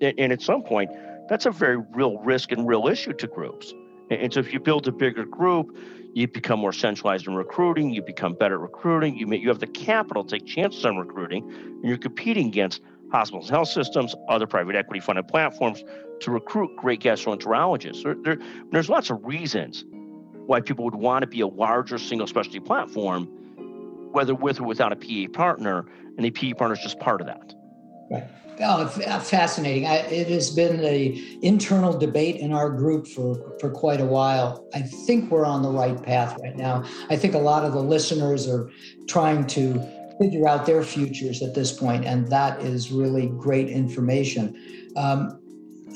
And, 0.00 0.14
and, 0.18 0.32
at 0.32 0.42
some 0.42 0.62
point, 0.62 0.90
that's 1.28 1.46
a 1.46 1.50
very 1.50 1.76
real 1.76 2.18
risk 2.18 2.52
and 2.52 2.66
real 2.66 2.88
issue 2.88 3.12
to 3.12 3.26
groups. 3.26 3.72
And, 4.10 4.20
and 4.20 4.32
so 4.32 4.40
if 4.40 4.52
you 4.52 4.60
build 4.60 4.86
a 4.88 4.92
bigger 4.92 5.24
group, 5.24 5.76
you 6.14 6.26
become 6.26 6.60
more 6.60 6.72
centralized 6.72 7.26
in 7.26 7.34
recruiting, 7.34 7.90
you 7.90 8.02
become 8.02 8.34
better 8.34 8.54
at 8.54 8.60
recruiting, 8.60 9.16
you 9.16 9.26
may, 9.26 9.36
you 9.36 9.48
have 9.48 9.58
the 9.58 9.66
capital 9.66 10.24
to 10.24 10.38
take 10.38 10.46
chances 10.46 10.84
on 10.84 10.96
recruiting, 10.96 11.44
and 11.50 11.84
you're 11.84 11.98
competing 11.98 12.46
against 12.46 12.80
hospitals, 13.12 13.48
health 13.48 13.68
systems, 13.68 14.14
other 14.28 14.46
private 14.46 14.74
equity 14.74 15.00
funded 15.00 15.28
platforms 15.28 15.84
to 16.20 16.30
recruit 16.30 16.74
great 16.76 17.00
gastroenterologists. 17.00 18.02
There, 18.02 18.16
there, 18.22 18.38
there's 18.72 18.88
lots 18.88 19.10
of 19.10 19.24
reasons 19.24 19.84
why 20.46 20.60
people 20.60 20.84
would 20.84 20.94
want 20.94 21.22
to 21.22 21.26
be 21.26 21.40
a 21.40 21.46
larger 21.46 21.98
single 21.98 22.26
specialty 22.26 22.60
platform, 22.60 23.26
whether 24.12 24.34
with 24.34 24.60
or 24.60 24.64
without 24.64 24.92
a 24.92 24.96
PE 24.96 25.26
partner, 25.28 25.84
and 26.16 26.24
a 26.24 26.30
PE 26.30 26.54
partner 26.54 26.76
is 26.76 26.82
just 26.82 26.98
part 26.98 27.20
of 27.20 27.26
that. 27.26 27.54
Right. 28.10 28.24
Oh, 28.60 28.84
uh, 29.06 29.20
fascinating. 29.20 29.86
I, 29.86 29.96
it 29.96 30.28
has 30.28 30.50
been 30.50 30.78
the 30.78 31.38
internal 31.42 31.96
debate 31.96 32.36
in 32.36 32.52
our 32.52 32.70
group 32.70 33.06
for, 33.06 33.54
for 33.60 33.70
quite 33.70 34.00
a 34.00 34.04
while. 34.04 34.66
I 34.74 34.80
think 34.80 35.30
we're 35.30 35.44
on 35.44 35.62
the 35.62 35.70
right 35.70 36.00
path 36.02 36.38
right 36.42 36.56
now. 36.56 36.84
I 37.10 37.16
think 37.16 37.34
a 37.34 37.38
lot 37.38 37.64
of 37.64 37.72
the 37.72 37.82
listeners 37.82 38.48
are 38.48 38.70
trying 39.08 39.46
to 39.48 39.74
figure 40.18 40.48
out 40.48 40.64
their 40.64 40.82
futures 40.82 41.42
at 41.42 41.54
this 41.54 41.70
point, 41.70 42.06
and 42.06 42.28
that 42.28 42.62
is 42.62 42.90
really 42.90 43.26
great 43.26 43.68
information. 43.68 44.56
Um, 44.96 45.38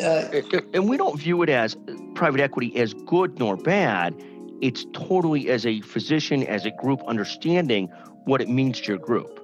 uh, 0.02 0.28
and 0.74 0.88
we 0.88 0.98
don't 0.98 1.18
view 1.18 1.42
it 1.42 1.48
as 1.48 1.76
private 2.14 2.40
equity 2.40 2.76
as 2.76 2.92
good 3.06 3.38
nor 3.38 3.56
bad. 3.56 4.14
It's 4.60 4.84
totally 4.92 5.48
as 5.48 5.64
a 5.64 5.80
physician, 5.80 6.42
as 6.44 6.66
a 6.66 6.70
group, 6.70 7.02
understanding 7.06 7.86
what 8.24 8.42
it 8.42 8.50
means 8.50 8.80
to 8.82 8.88
your 8.88 8.98
group. 8.98 9.39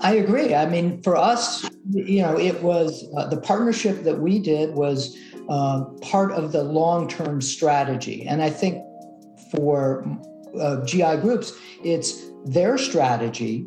I 0.00 0.14
agree. 0.16 0.54
I 0.54 0.66
mean, 0.66 1.02
for 1.02 1.16
us, 1.16 1.68
you 1.90 2.22
know, 2.22 2.38
it 2.38 2.60
was 2.62 3.04
uh, 3.16 3.26
the 3.28 3.40
partnership 3.40 4.02
that 4.02 4.18
we 4.18 4.38
did 4.38 4.74
was 4.74 5.16
uh, 5.48 5.84
part 6.00 6.32
of 6.32 6.52
the 6.52 6.62
long 6.62 7.08
term 7.08 7.40
strategy. 7.40 8.26
And 8.26 8.42
I 8.42 8.50
think 8.50 8.82
for 9.52 10.04
uh, 10.58 10.84
GI 10.84 11.18
groups, 11.18 11.52
it's 11.84 12.30
their 12.44 12.78
strategy 12.78 13.66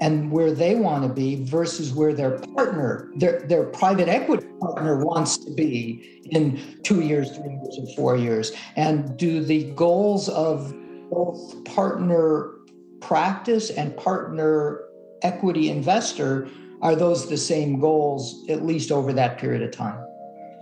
and 0.00 0.30
where 0.30 0.52
they 0.52 0.74
want 0.74 1.02
to 1.02 1.08
be 1.08 1.42
versus 1.44 1.94
where 1.94 2.12
their 2.12 2.38
partner, 2.54 3.10
their, 3.16 3.40
their 3.46 3.64
private 3.64 4.08
equity 4.08 4.46
partner 4.60 5.02
wants 5.02 5.38
to 5.38 5.54
be 5.54 6.20
in 6.30 6.80
two 6.82 7.00
years, 7.00 7.30
three 7.36 7.52
years, 7.52 7.78
or 7.78 7.94
four 7.96 8.16
years. 8.16 8.52
And 8.76 9.16
do 9.16 9.42
the 9.42 9.70
goals 9.72 10.28
of 10.28 10.74
both 11.10 11.64
partner 11.64 12.52
practice 13.00 13.70
and 13.70 13.96
partner 13.96 14.80
equity 15.22 15.70
investor, 15.70 16.48
are 16.82 16.94
those 16.94 17.28
the 17.28 17.36
same 17.36 17.80
goals 17.80 18.44
at 18.48 18.64
least 18.64 18.90
over 18.92 19.12
that 19.12 19.38
period 19.38 19.62
of 19.62 19.70
time? 19.70 20.04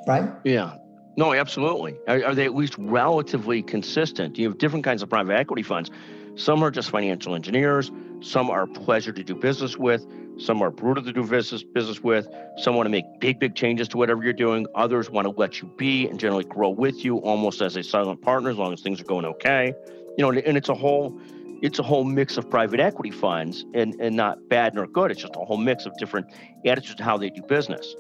Right? 0.07 0.31
Yeah. 0.45 0.77
No, 1.17 1.33
absolutely. 1.33 1.97
Are, 2.09 2.25
are, 2.25 2.35
they 2.35 2.45
at 2.45 2.55
least 2.55 2.75
relatively 2.79 3.63
consistent? 3.63 4.37
You 4.37 4.49
have 4.49 4.59
different 4.59 4.85
kinds 4.85 5.03
of 5.03 5.09
private 5.09 5.37
equity 5.39 5.63
funds. 5.63 5.91
Some 6.37 6.63
are 6.65 6.71
just 6.71 6.91
financial 6.91 7.37
engineers, 7.37 7.93
some 8.21 8.51
are 8.51 8.67
pleasure 8.67 9.13
to 9.13 9.23
do 9.23 9.37
business 9.37 9.77
with, 9.77 10.05
some 10.37 10.63
are 10.63 10.71
brutal 10.71 11.05
to 11.05 11.13
do 11.13 11.25
business 11.25 11.63
business 11.63 12.01
with. 12.01 12.29
Some 12.57 12.75
want 12.75 12.87
to 12.87 12.91
make 12.91 13.05
big, 13.21 13.39
big 13.39 13.55
changes 13.55 13.87
to 13.89 13.97
whatever 13.97 14.25
you're 14.25 14.33
doing. 14.33 14.67
Others 14.75 15.11
want 15.11 15.27
to 15.27 15.31
let 15.31 15.61
you 15.61 15.71
be 15.77 16.09
and 16.09 16.19
generally 16.19 16.45
grow 16.45 16.71
with 16.71 17.05
you, 17.05 17.19
almost 17.19 17.63
as 17.63 17.77
a 17.77 17.83
silent 17.83 18.21
partner, 18.21 18.51
as 18.51 18.57
long 18.57 18.73
as 18.73 18.81
things 18.81 19.01
are 19.01 19.05
going 19.05 19.25
okay. 19.25 19.73
You 20.19 20.23
know, 20.23 20.31
and 20.31 20.57
it's 20.57 20.69
a 20.69 20.75
whole 20.75 21.19
it's 21.63 21.79
a 21.79 21.83
whole 21.83 22.05
mix 22.05 22.37
of 22.37 22.49
private 22.51 22.81
equity 22.81 23.11
funds 23.11 23.65
and, 23.75 23.95
and 24.01 24.17
not 24.17 24.39
bad 24.49 24.75
nor 24.75 24.87
good. 24.87 25.11
It's 25.11 25.21
just 25.21 25.37
a 25.37 25.45
whole 25.45 25.57
mix 25.57 25.87
of 25.87 25.97
different 25.99 26.27
attitudes 26.67 26.97
to 26.97 27.05
how 27.05 27.17
they 27.17 27.31
do 27.31 27.43
business. 27.43 27.95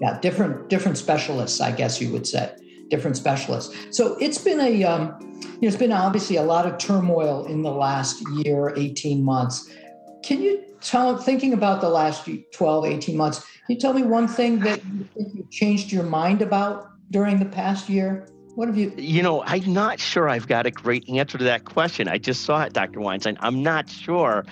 Yeah, 0.00 0.18
different 0.20 0.68
different 0.68 0.96
specialists, 0.96 1.60
I 1.60 1.72
guess 1.72 2.00
you 2.00 2.10
would 2.12 2.26
say. 2.26 2.54
Different 2.88 3.16
specialists. 3.16 3.96
So 3.96 4.16
it's 4.20 4.38
been 4.38 4.60
a 4.60 4.84
um, 4.84 5.16
you 5.20 5.62
know, 5.62 5.68
it's 5.68 5.76
been 5.76 5.92
obviously 5.92 6.36
a 6.36 6.42
lot 6.42 6.66
of 6.66 6.78
turmoil 6.78 7.44
in 7.46 7.62
the 7.62 7.70
last 7.70 8.22
year, 8.44 8.72
18 8.76 9.22
months. 9.22 9.70
Can 10.22 10.42
you 10.42 10.64
tell 10.80 11.16
thinking 11.16 11.52
about 11.52 11.80
the 11.80 11.88
last 11.88 12.28
12, 12.54 12.86
18 12.86 13.16
months, 13.16 13.40
can 13.40 13.76
you 13.76 13.80
tell 13.80 13.92
me 13.92 14.02
one 14.02 14.26
thing 14.26 14.58
that 14.60 14.80
you 15.16 15.46
changed 15.50 15.92
your 15.92 16.04
mind 16.04 16.42
about 16.42 16.90
during 17.10 17.38
the 17.38 17.44
past 17.44 17.88
year? 17.88 18.26
What 18.54 18.68
have 18.68 18.76
you? 18.76 18.92
You 18.96 19.22
know, 19.22 19.42
I'm 19.44 19.72
not 19.72 20.00
sure 20.00 20.28
I've 20.28 20.46
got 20.46 20.66
a 20.66 20.70
great 20.70 21.08
answer 21.08 21.38
to 21.38 21.44
that 21.44 21.64
question. 21.64 22.08
I 22.08 22.18
just 22.18 22.42
saw 22.42 22.62
it, 22.64 22.72
Dr. 22.72 23.00
Weinstein. 23.00 23.38
I'm 23.40 23.62
not 23.62 23.88
sure. 23.88 24.44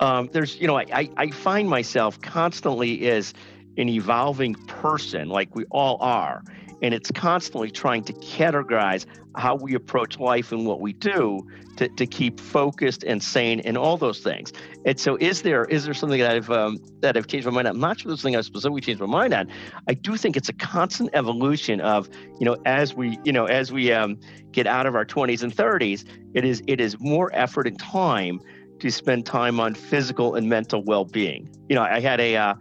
Um, 0.00 0.28
there's, 0.32 0.60
you 0.60 0.66
know, 0.66 0.78
I, 0.78 1.10
I 1.16 1.30
find 1.30 1.68
myself 1.68 2.20
constantly 2.20 3.08
as 3.08 3.34
an 3.76 3.88
evolving 3.88 4.54
person, 4.54 5.28
like 5.28 5.54
we 5.54 5.64
all 5.70 5.98
are 6.00 6.42
and 6.82 6.94
it's 6.94 7.10
constantly 7.10 7.70
trying 7.70 8.04
to 8.04 8.12
categorize 8.14 9.06
how 9.36 9.54
we 9.54 9.74
approach 9.74 10.18
life 10.18 10.52
and 10.52 10.66
what 10.66 10.80
we 10.80 10.92
do 10.92 11.46
to, 11.76 11.88
to 11.88 12.06
keep 12.06 12.40
focused 12.40 13.04
and 13.04 13.22
sane 13.22 13.60
and 13.60 13.78
all 13.78 13.96
those 13.96 14.20
things. 14.20 14.52
And 14.84 14.98
so, 14.98 15.16
is 15.16 15.42
there 15.42 15.64
is 15.66 15.84
there 15.84 15.94
something 15.94 16.20
that 16.20 16.34
I've 16.34 16.50
um, 16.50 16.78
that 17.00 17.16
I've 17.16 17.26
changed 17.26 17.46
my 17.46 17.52
mind 17.52 17.68
on? 17.68 17.74
I'm 17.76 17.80
not 17.80 18.00
sure 18.00 18.10
there's 18.10 18.20
something 18.20 18.36
I've 18.36 18.44
specifically 18.44 18.80
changed 18.80 19.00
my 19.00 19.06
mind 19.06 19.34
on. 19.34 19.48
I 19.86 19.94
do 19.94 20.16
think 20.16 20.36
it's 20.36 20.48
a 20.48 20.54
constant 20.54 21.10
evolution 21.12 21.80
of 21.80 22.08
you 22.40 22.46
know 22.46 22.56
as 22.66 22.94
we 22.94 23.18
you 23.24 23.32
know 23.32 23.46
as 23.46 23.72
we 23.72 23.92
um, 23.92 24.18
get 24.50 24.66
out 24.66 24.86
of 24.86 24.94
our 24.94 25.04
20s 25.04 25.42
and 25.42 25.54
30s, 25.54 26.04
it 26.34 26.44
is 26.44 26.62
it 26.66 26.80
is 26.80 26.98
more 26.98 27.30
effort 27.32 27.66
and 27.66 27.78
time 27.78 28.40
to 28.80 28.90
spend 28.90 29.26
time 29.26 29.58
on 29.60 29.74
physical 29.74 30.34
and 30.36 30.48
mental 30.48 30.82
well-being. 30.84 31.48
You 31.68 31.74
know, 31.74 31.82
I 31.82 32.00
had 32.00 32.20
a 32.20 32.36
uh, 32.36 32.54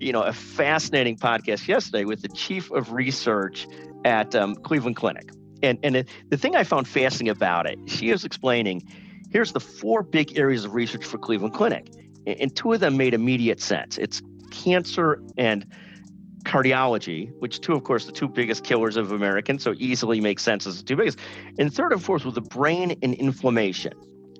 you 0.00 0.12
know, 0.12 0.22
a 0.22 0.32
fascinating 0.32 1.16
podcast 1.16 1.68
yesterday 1.68 2.04
with 2.04 2.22
the 2.22 2.28
chief 2.28 2.70
of 2.70 2.92
research 2.92 3.66
at 4.04 4.34
um, 4.34 4.54
Cleveland 4.56 4.96
Clinic. 4.96 5.30
And, 5.62 5.78
and 5.82 5.96
it, 5.96 6.08
the 6.28 6.36
thing 6.36 6.56
I 6.56 6.64
found 6.64 6.86
fascinating 6.86 7.30
about 7.30 7.66
it, 7.66 7.78
she 7.86 8.10
was 8.10 8.24
explaining 8.24 8.82
here's 9.30 9.52
the 9.52 9.60
four 9.60 10.02
big 10.02 10.38
areas 10.38 10.64
of 10.64 10.74
research 10.74 11.04
for 11.04 11.18
Cleveland 11.18 11.54
Clinic. 11.54 11.88
And 12.26 12.54
two 12.54 12.72
of 12.72 12.80
them 12.80 12.96
made 12.96 13.14
immediate 13.14 13.60
sense 13.60 13.98
it's 13.98 14.22
cancer 14.50 15.20
and 15.36 15.66
cardiology, 16.44 17.32
which 17.38 17.60
two, 17.60 17.72
of 17.72 17.84
course, 17.84 18.04
the 18.04 18.12
two 18.12 18.28
biggest 18.28 18.64
killers 18.64 18.96
of 18.96 19.12
Americans, 19.12 19.62
so 19.62 19.74
easily 19.78 20.20
makes 20.20 20.42
sense 20.42 20.66
as 20.66 20.78
the 20.78 20.84
two 20.84 20.96
biggest. 20.96 21.18
And 21.58 21.72
third 21.72 21.92
and 21.92 22.02
fourth 22.02 22.24
was 22.24 22.34
the 22.34 22.42
brain 22.42 22.96
and 23.02 23.14
inflammation. 23.14 23.94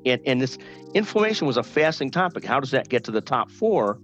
And, 0.07 0.21
and 0.27 0.41
this 0.41 0.59
inflammation 0.93 1.47
was 1.47 1.57
a 1.57 1.63
fascinating 1.63 2.13
topic. 2.13 2.45
How 2.45 2.61
does 2.61 2.73
that 2.73 2.89
get 2.89 3.05
to 3.05 3.11
the 3.11 3.23
top 3.23 3.51
four? 3.51 3.99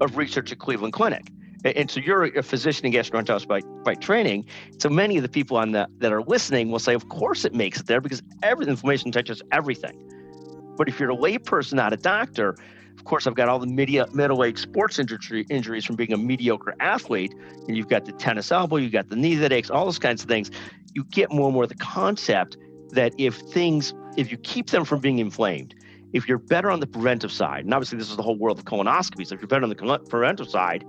Of 0.00 0.16
research 0.16 0.52
at 0.52 0.58
Cleveland 0.58 0.92
Clinic. 0.92 1.30
And 1.64 1.90
so 1.90 2.00
you're 2.00 2.24
a 2.24 2.42
physician 2.42 2.86
and 2.86 2.94
gastroenterologist 2.94 3.46
by, 3.46 3.60
by 3.84 3.94
training. 3.94 4.46
So 4.78 4.88
many 4.88 5.18
of 5.18 5.22
the 5.22 5.28
people 5.28 5.58
on 5.58 5.72
the, 5.72 5.88
that 5.98 6.10
are 6.10 6.22
listening 6.22 6.70
will 6.70 6.78
say, 6.78 6.94
of 6.94 7.10
course 7.10 7.44
it 7.44 7.54
makes 7.54 7.80
it 7.80 7.86
there 7.86 8.00
because 8.00 8.22
every 8.42 8.66
inflammation 8.66 9.12
touches 9.12 9.42
everything. 9.52 10.00
But 10.76 10.88
if 10.88 10.98
you're 10.98 11.10
a 11.10 11.16
layperson, 11.16 11.74
not 11.74 11.92
a 11.92 11.98
doctor, 11.98 12.56
of 12.96 13.04
course, 13.04 13.26
I've 13.26 13.34
got 13.34 13.48
all 13.48 13.58
the 13.58 13.66
media, 13.66 14.06
middle-aged 14.12 14.58
sports 14.58 14.98
injury, 14.98 15.46
injuries 15.48 15.86
from 15.86 15.96
being 15.96 16.12
a 16.12 16.18
mediocre 16.18 16.74
athlete. 16.80 17.34
And 17.66 17.74
you've 17.76 17.88
got 17.88 18.04
the 18.04 18.12
tennis 18.12 18.52
elbow, 18.52 18.76
you've 18.76 18.92
got 18.92 19.08
the 19.08 19.16
knee 19.16 19.36
that 19.36 19.52
aches, 19.52 19.70
all 19.70 19.86
those 19.86 19.98
kinds 19.98 20.22
of 20.22 20.28
things. 20.28 20.50
You 20.94 21.04
get 21.04 21.32
more 21.32 21.46
and 21.46 21.54
more 21.54 21.66
the 21.66 21.74
concept 21.76 22.58
that 22.90 23.14
if 23.16 23.36
things, 23.36 23.94
if 24.16 24.30
you 24.30 24.36
keep 24.38 24.68
them 24.68 24.84
from 24.84 25.00
being 25.00 25.18
inflamed, 25.18 25.74
if 26.12 26.28
you're 26.28 26.38
better 26.38 26.70
on 26.70 26.80
the 26.80 26.86
preventive 26.86 27.32
side, 27.32 27.64
and 27.64 27.74
obviously 27.74 27.98
this 27.98 28.10
is 28.10 28.16
the 28.16 28.22
whole 28.22 28.36
world 28.36 28.58
of 28.58 28.64
colonoscopies, 28.64 29.32
if 29.32 29.40
you're 29.40 29.48
better 29.48 29.64
on 29.64 29.70
the 29.70 29.98
preventive 30.08 30.48
side, 30.48 30.84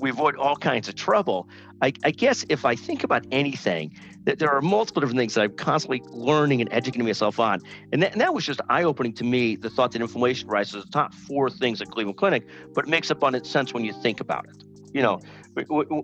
we 0.00 0.10
avoid 0.10 0.36
all 0.36 0.56
kinds 0.56 0.88
of 0.88 0.94
trouble. 0.94 1.48
I, 1.80 1.92
I, 2.04 2.10
guess 2.10 2.44
if 2.48 2.64
I 2.64 2.76
think 2.76 3.02
about 3.02 3.24
anything, 3.32 3.96
that 4.24 4.38
there 4.38 4.50
are 4.50 4.60
multiple 4.60 5.00
different 5.00 5.18
things 5.18 5.34
that 5.34 5.42
I'm 5.42 5.56
constantly 5.56 6.02
learning 6.10 6.60
and 6.60 6.72
educating 6.72 7.06
myself 7.06 7.40
on. 7.40 7.60
And 7.92 8.02
that, 8.02 8.12
and 8.12 8.20
that 8.20 8.34
was 8.34 8.44
just 8.44 8.60
eye 8.68 8.82
opening 8.82 9.14
to 9.14 9.24
me 9.24 9.56
the 9.56 9.70
thought 9.70 9.92
that 9.92 10.02
inflammation 10.02 10.48
rises 10.48 10.84
the 10.84 10.90
top 10.90 11.14
four 11.14 11.48
things 11.48 11.80
at 11.80 11.88
Cleveland 11.90 12.18
Clinic, 12.18 12.46
but 12.74 12.86
it 12.86 12.90
makes 12.90 13.10
abundant 13.10 13.46
sense 13.46 13.72
when 13.72 13.84
you 13.84 13.92
think 13.92 14.20
about 14.20 14.46
it. 14.46 14.62
You 14.92 15.02
know, 15.02 15.20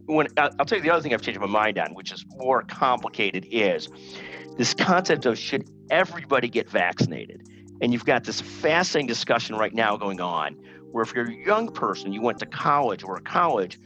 when 0.06 0.28
I'll 0.36 0.64
tell 0.64 0.78
you 0.78 0.84
the 0.84 0.90
other 0.90 1.02
thing 1.02 1.14
I've 1.14 1.22
changed 1.22 1.40
my 1.40 1.46
mind 1.46 1.78
on, 1.78 1.94
which 1.94 2.12
is 2.12 2.24
more 2.36 2.62
complicated, 2.62 3.46
is 3.50 3.88
this 4.56 4.74
concept 4.74 5.24
of 5.26 5.38
should 5.38 5.68
everybody 5.90 6.48
get 6.48 6.68
vaccinated? 6.68 7.48
And 7.82 7.92
you've 7.92 8.04
got 8.04 8.24
this 8.24 8.40
fascinating 8.40 9.08
discussion 9.08 9.56
right 9.56 9.74
now 9.74 9.96
going 9.96 10.20
on 10.20 10.54
where 10.92 11.02
if 11.02 11.12
you're 11.14 11.26
a 11.26 11.34
young 11.34 11.72
person, 11.72 12.12
you 12.12 12.22
went 12.22 12.38
to 12.38 12.46
college 12.46 13.02
or 13.02 13.16
a 13.16 13.20
college, 13.20 13.78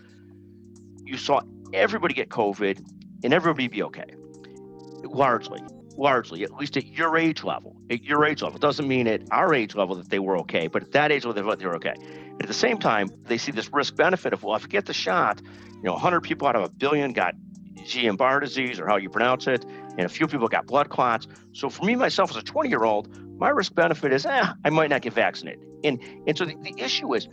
you 1.04 1.16
saw 1.16 1.40
everybody 1.72 2.14
get 2.14 2.28
COVID 2.28 2.84
and 3.24 3.32
everybody 3.32 3.68
be 3.68 3.82
okay. 3.84 4.14
Largely, 5.02 5.62
largely, 5.96 6.42
at 6.42 6.52
least 6.52 6.76
at 6.76 6.86
your 6.86 7.16
age 7.16 7.42
level. 7.42 7.76
At 7.90 8.02
your 8.02 8.24
age 8.26 8.42
level. 8.42 8.56
It 8.56 8.62
doesn't 8.62 8.86
mean 8.86 9.06
at 9.06 9.22
our 9.30 9.54
age 9.54 9.74
level 9.74 9.96
that 9.96 10.10
they 10.10 10.18
were 10.18 10.36
okay, 10.38 10.66
but 10.66 10.82
at 10.82 10.92
that 10.92 11.10
age 11.10 11.24
level, 11.24 11.56
they 11.56 11.66
were 11.66 11.76
okay. 11.76 11.94
And 11.96 12.42
at 12.42 12.48
the 12.48 12.54
same 12.54 12.78
time, 12.78 13.08
they 13.24 13.38
see 13.38 13.52
this 13.52 13.72
risk 13.72 13.96
benefit 13.96 14.34
of, 14.34 14.42
well, 14.42 14.56
if 14.56 14.62
you 14.62 14.68
get 14.68 14.84
the 14.84 14.92
shot, 14.92 15.40
you 15.68 15.82
know, 15.84 15.92
100 15.92 16.20
people 16.20 16.48
out 16.48 16.56
of 16.56 16.64
a 16.64 16.68
billion 16.68 17.12
got 17.12 17.34
Guillain-Barre 17.76 18.40
disease 18.40 18.78
or 18.80 18.86
how 18.86 18.96
you 18.96 19.08
pronounce 19.08 19.46
it, 19.46 19.64
and 19.64 20.00
a 20.00 20.08
few 20.08 20.26
people 20.26 20.48
got 20.48 20.66
blood 20.66 20.90
clots. 20.90 21.28
So 21.52 21.70
for 21.70 21.84
me, 21.84 21.94
myself, 21.94 22.30
as 22.30 22.36
a 22.36 22.42
20 22.42 22.68
year 22.68 22.84
old, 22.84 23.08
my 23.38 23.50
risk 23.50 23.74
benefit 23.74 24.12
is, 24.12 24.26
eh, 24.26 24.46
I 24.64 24.70
might 24.70 24.90
not 24.90 25.02
get 25.02 25.12
vaccinated. 25.12 25.64
And, 25.84 26.02
and 26.26 26.36
so 26.36 26.44
the, 26.44 26.56
the 26.62 26.74
issue 26.78 27.14
is, 27.14 27.28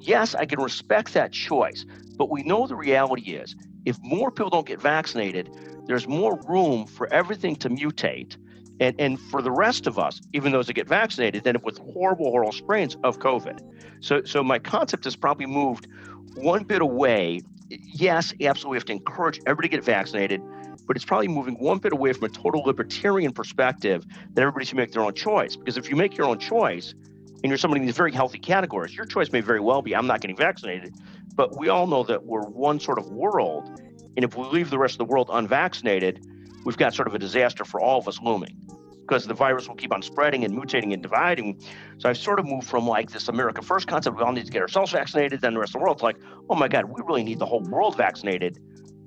yes, 0.00 0.34
I 0.34 0.46
can 0.46 0.60
respect 0.60 1.12
that 1.14 1.32
choice, 1.32 1.84
but 2.16 2.30
we 2.30 2.42
know 2.42 2.66
the 2.66 2.76
reality 2.76 3.32
is 3.32 3.54
if 3.84 3.98
more 4.02 4.30
people 4.30 4.50
don't 4.50 4.66
get 4.66 4.80
vaccinated, 4.80 5.50
there's 5.86 6.08
more 6.08 6.40
room 6.48 6.86
for 6.86 7.12
everything 7.12 7.56
to 7.56 7.68
mutate. 7.68 8.36
And, 8.80 8.96
and 8.98 9.20
for 9.20 9.40
the 9.40 9.52
rest 9.52 9.86
of 9.86 9.98
us, 9.98 10.20
even 10.32 10.50
those 10.50 10.66
that 10.66 10.72
get 10.72 10.88
vaccinated, 10.88 11.46
up 11.46 11.62
with 11.62 11.78
horrible, 11.78 12.30
horrible 12.30 12.52
strains 12.52 12.96
of 13.04 13.20
COVID. 13.20 13.60
So, 14.00 14.24
so 14.24 14.42
my 14.42 14.58
concept 14.58 15.04
has 15.04 15.14
probably 15.14 15.46
moved 15.46 15.86
one 16.34 16.64
bit 16.64 16.82
away. 16.82 17.42
Yes, 17.68 18.34
absolutely, 18.40 18.70
we 18.70 18.76
have 18.78 18.84
to 18.86 18.92
encourage 18.92 19.38
everybody 19.46 19.68
to 19.68 19.76
get 19.76 19.84
vaccinated 19.84 20.40
but 20.86 20.96
it's 20.96 21.04
probably 21.04 21.28
moving 21.28 21.54
one 21.54 21.78
bit 21.78 21.92
away 21.92 22.12
from 22.12 22.24
a 22.24 22.28
total 22.28 22.62
libertarian 22.62 23.32
perspective 23.32 24.04
that 24.34 24.42
everybody 24.42 24.64
should 24.64 24.76
make 24.76 24.92
their 24.92 25.02
own 25.02 25.14
choice. 25.14 25.56
Because 25.56 25.76
if 25.76 25.88
you 25.88 25.96
make 25.96 26.16
your 26.16 26.26
own 26.26 26.38
choice 26.38 26.94
and 27.42 27.44
you're 27.44 27.58
somebody 27.58 27.80
in 27.80 27.86
these 27.86 27.96
very 27.96 28.12
healthy 28.12 28.38
categories, 28.38 28.94
your 28.94 29.06
choice 29.06 29.32
may 29.32 29.40
very 29.40 29.60
well 29.60 29.82
be 29.82 29.94
I'm 29.94 30.06
not 30.06 30.20
getting 30.20 30.36
vaccinated. 30.36 30.94
But 31.34 31.58
we 31.58 31.68
all 31.68 31.86
know 31.86 32.04
that 32.04 32.24
we're 32.24 32.44
one 32.44 32.80
sort 32.80 32.98
of 32.98 33.06
world. 33.10 33.80
And 34.16 34.24
if 34.24 34.36
we 34.36 34.44
leave 34.46 34.70
the 34.70 34.78
rest 34.78 34.94
of 34.94 34.98
the 34.98 35.04
world 35.06 35.30
unvaccinated, 35.32 36.24
we've 36.64 36.76
got 36.76 36.94
sort 36.94 37.08
of 37.08 37.14
a 37.14 37.18
disaster 37.18 37.64
for 37.64 37.80
all 37.80 37.98
of 37.98 38.06
us 38.06 38.20
looming 38.20 38.60
because 39.00 39.26
the 39.26 39.34
virus 39.34 39.68
will 39.68 39.74
keep 39.74 39.92
on 39.92 40.00
spreading 40.00 40.44
and 40.44 40.54
mutating 40.54 40.94
and 40.94 41.02
dividing. 41.02 41.60
So 41.98 42.08
I've 42.08 42.16
sort 42.16 42.38
of 42.38 42.46
moved 42.46 42.66
from 42.66 42.86
like 42.86 43.10
this 43.10 43.28
America 43.28 43.60
First 43.60 43.86
concept, 43.86 44.16
we 44.16 44.22
all 44.22 44.32
need 44.32 44.46
to 44.46 44.52
get 44.52 44.62
ourselves 44.62 44.92
vaccinated, 44.92 45.42
then 45.42 45.54
the 45.54 45.60
rest 45.60 45.74
of 45.74 45.80
the 45.80 45.84
world, 45.84 45.98
to 45.98 46.04
like, 46.04 46.16
oh 46.48 46.54
my 46.54 46.68
God, 46.68 46.86
we 46.86 47.02
really 47.04 47.22
need 47.22 47.38
the 47.38 47.46
whole 47.46 47.60
world 47.60 47.96
vaccinated 47.96 48.58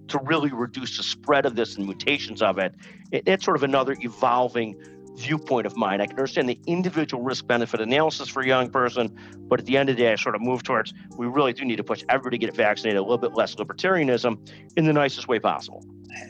to 0.07 0.19
really 0.23 0.51
reduce 0.51 0.97
the 0.97 1.03
spread 1.03 1.45
of 1.45 1.55
this 1.55 1.75
and 1.75 1.85
mutations 1.85 2.41
of 2.41 2.57
it. 2.57 2.73
it 3.11 3.23
it's 3.25 3.45
sort 3.45 3.57
of 3.57 3.63
another 3.63 3.95
evolving 4.01 4.75
viewpoint 5.17 5.65
of 5.65 5.75
mine. 5.75 5.99
I 5.99 6.05
can 6.05 6.17
understand 6.17 6.47
the 6.47 6.59
individual 6.67 7.23
risk 7.23 7.47
benefit 7.47 7.81
analysis 7.81 8.29
for 8.29 8.41
a 8.41 8.47
young 8.47 8.69
person, 8.69 9.17
but 9.47 9.59
at 9.59 9.65
the 9.65 9.75
end 9.75 9.89
of 9.89 9.97
the 9.97 10.03
day, 10.03 10.11
I 10.11 10.15
sort 10.15 10.35
of 10.35 10.41
move 10.41 10.63
towards 10.63 10.93
we 11.17 11.25
really 11.25 11.53
do 11.53 11.65
need 11.65 11.77
to 11.77 11.83
push 11.83 12.03
everybody 12.07 12.37
to 12.37 12.45
get 12.45 12.55
vaccinated, 12.55 12.99
a 12.99 13.01
little 13.01 13.17
bit 13.17 13.33
less 13.33 13.55
libertarianism 13.55 14.37
in 14.77 14.85
the 14.85 14.93
nicest 14.93 15.27
way 15.27 15.39
possible. 15.39 15.83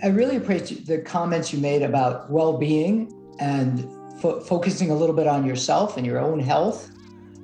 I 0.04 0.08
really 0.08 0.38
appreciate 0.38 0.86
the 0.86 1.00
comments 1.00 1.54
you 1.54 1.60
made 1.60 1.82
about 1.82 2.30
well 2.32 2.58
being 2.58 3.14
and 3.40 3.88
fo- 4.20 4.40
focusing 4.40 4.90
a 4.90 4.96
little 4.96 5.16
bit 5.16 5.28
on 5.28 5.46
yourself 5.46 5.98
and 5.98 6.06
your 6.06 6.20
own 6.20 6.40
health. 6.40 6.90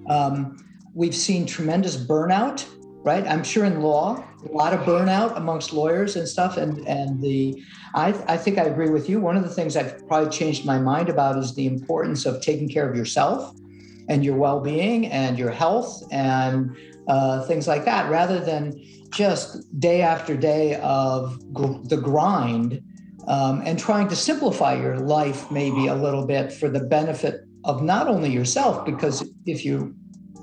Um, 0.10 0.58
we've 0.94 1.16
seen 1.16 1.46
tremendous 1.46 1.98
burnout 1.98 2.66
right? 3.04 3.26
I'm 3.28 3.44
sure 3.44 3.66
in 3.66 3.82
law, 3.82 4.24
a 4.50 4.52
lot 4.52 4.74
of 4.74 4.82
burnout 4.82 5.38
amongst 5.38 5.74
lawyers 5.74 6.16
and 6.16 6.28
stuff. 6.28 6.58
And 6.58 6.88
and 6.88 7.22
the, 7.22 7.62
I 7.94 8.08
I 8.28 8.38
think 8.38 8.58
I 8.58 8.64
agree 8.64 8.90
with 8.90 9.10
you. 9.10 9.20
One 9.20 9.38
of 9.38 9.44
the 9.44 9.50
things 9.50 9.76
I've 9.76 10.08
probably 10.08 10.30
changed 10.30 10.66
my 10.66 10.80
mind 10.80 11.10
about 11.10 11.38
is 11.38 11.54
the 11.54 11.68
importance 11.68 12.26
of 12.26 12.42
taking 12.42 12.70
care 12.70 12.90
of 12.90 12.96
yourself, 12.96 13.54
and 14.10 14.24
your 14.24 14.36
well-being 14.36 15.08
and 15.08 15.38
your 15.38 15.52
health 15.52 16.04
and 16.12 16.76
uh, 17.08 17.46
things 17.46 17.68
like 17.68 17.86
that, 17.86 18.10
rather 18.10 18.40
than 18.40 18.74
just 19.12 19.80
day 19.80 20.02
after 20.02 20.36
day 20.36 20.76
of 20.82 21.40
gr- 21.54 21.82
the 21.84 21.98
grind 21.98 22.82
um, 23.28 23.62
and 23.66 23.78
trying 23.78 24.08
to 24.08 24.16
simplify 24.16 24.74
your 24.74 24.98
life 25.00 25.50
maybe 25.52 25.88
a 25.88 25.96
little 25.96 26.26
bit 26.26 26.52
for 26.52 26.68
the 26.68 26.80
benefit 26.80 27.42
of 27.64 27.82
not 27.82 28.08
only 28.08 28.30
yourself, 28.30 28.86
because 28.86 29.24
if 29.46 29.64
you're 29.64 29.92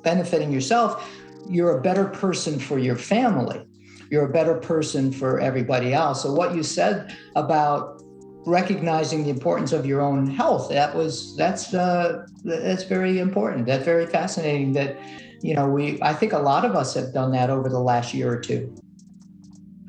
benefiting 0.02 0.50
yourself, 0.52 1.06
you're 1.50 1.76
a 1.76 1.82
better 1.82 2.06
person 2.06 2.58
for 2.58 2.78
your 2.78 2.96
family. 2.96 3.66
You're 4.10 4.26
a 4.26 4.32
better 4.32 4.54
person 4.54 5.12
for 5.12 5.40
everybody 5.40 5.92
else. 5.92 6.22
So 6.22 6.32
what 6.32 6.54
you 6.54 6.62
said 6.62 7.16
about 7.36 8.02
recognizing 8.46 9.24
the 9.24 9.30
importance 9.30 9.72
of 9.72 9.84
your 9.84 10.00
own 10.00 10.26
health 10.26 10.70
that 10.70 10.94
was 10.94 11.36
that's 11.36 11.74
uh, 11.74 12.24
that's 12.44 12.84
very 12.84 13.18
important. 13.18 13.66
That's 13.66 13.84
very 13.84 14.06
fascinating. 14.06 14.72
That 14.72 14.96
you 15.42 15.54
know 15.54 15.68
we 15.68 16.00
I 16.02 16.14
think 16.14 16.32
a 16.32 16.38
lot 16.38 16.64
of 16.64 16.74
us 16.74 16.94
have 16.94 17.12
done 17.12 17.32
that 17.32 17.50
over 17.50 17.68
the 17.68 17.80
last 17.80 18.14
year 18.14 18.32
or 18.32 18.40
two. 18.40 18.74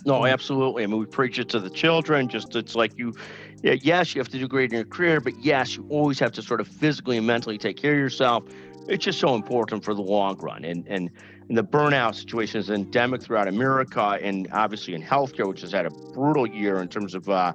No, 0.03 0.25
absolutely. 0.25 0.83
I 0.83 0.87
mean, 0.87 0.99
we 0.99 1.05
preach 1.05 1.37
it 1.37 1.47
to 1.49 1.59
the 1.59 1.69
children. 1.69 2.27
Just 2.27 2.55
it's 2.55 2.73
like 2.73 2.97
you, 2.97 3.13
yes, 3.61 4.15
you 4.15 4.19
have 4.19 4.29
to 4.29 4.39
do 4.39 4.47
great 4.47 4.71
in 4.71 4.77
your 4.77 4.85
career, 4.85 5.21
but 5.21 5.33
yes, 5.39 5.77
you 5.77 5.85
always 5.89 6.17
have 6.19 6.31
to 6.33 6.41
sort 6.41 6.59
of 6.59 6.67
physically 6.67 7.17
and 7.17 7.27
mentally 7.27 7.59
take 7.59 7.77
care 7.77 7.93
of 7.93 7.99
yourself. 7.99 8.43
It's 8.87 9.05
just 9.05 9.19
so 9.19 9.35
important 9.35 9.83
for 9.83 9.93
the 9.93 10.01
long 10.01 10.37
run. 10.37 10.65
And 10.65 10.87
and, 10.87 11.11
and 11.51 11.57
the 11.57 11.63
burnout 11.65 12.15
situation 12.15 12.61
is 12.61 12.69
endemic 12.69 13.21
throughout 13.21 13.49
America, 13.49 14.17
and 14.21 14.47
obviously 14.53 14.93
in 14.93 15.03
healthcare, 15.03 15.45
which 15.49 15.59
has 15.59 15.73
had 15.73 15.85
a 15.85 15.89
brutal 16.13 16.47
year 16.47 16.81
in 16.81 16.87
terms 16.87 17.13
of, 17.13 17.27
uh, 17.27 17.51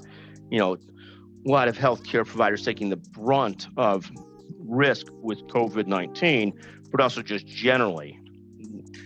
you 0.50 0.58
know, 0.58 0.74
a 0.74 1.48
lot 1.48 1.66
of 1.66 1.78
healthcare 1.78 2.26
providers 2.26 2.62
taking 2.62 2.90
the 2.90 2.98
brunt 2.98 3.68
of 3.78 4.10
risk 4.58 5.06
with 5.22 5.38
COVID 5.46 5.86
nineteen, 5.86 6.52
but 6.90 7.00
also 7.00 7.22
just 7.22 7.46
generally 7.46 8.20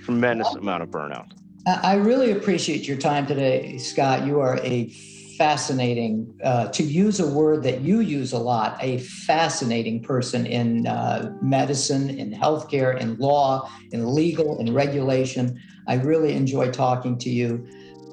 tremendous 0.02 0.52
amount 0.56 0.82
of 0.82 0.88
burnout. 0.88 1.30
I 1.68 1.94
really 1.94 2.32
appreciate 2.32 2.88
your 2.88 2.96
time 2.96 3.28
today, 3.28 3.78
Scott. 3.78 4.26
You 4.26 4.40
are 4.40 4.58
a 4.58 4.92
fascinating, 5.40 6.34
uh, 6.44 6.66
to 6.68 6.82
use 6.82 7.18
a 7.18 7.26
word 7.26 7.62
that 7.62 7.80
you 7.80 8.00
use 8.00 8.34
a 8.34 8.38
lot, 8.38 8.76
a 8.82 8.98
fascinating 8.98 10.02
person 10.02 10.44
in 10.44 10.86
uh, 10.86 11.34
medicine, 11.40 12.10
in 12.10 12.30
healthcare, 12.30 13.00
in 13.00 13.16
law, 13.16 13.66
in 13.90 14.14
legal, 14.14 14.60
in 14.60 14.74
regulation. 14.74 15.58
I 15.88 15.94
really 15.94 16.34
enjoy 16.34 16.70
talking 16.70 17.16
to 17.20 17.30
you. 17.30 17.66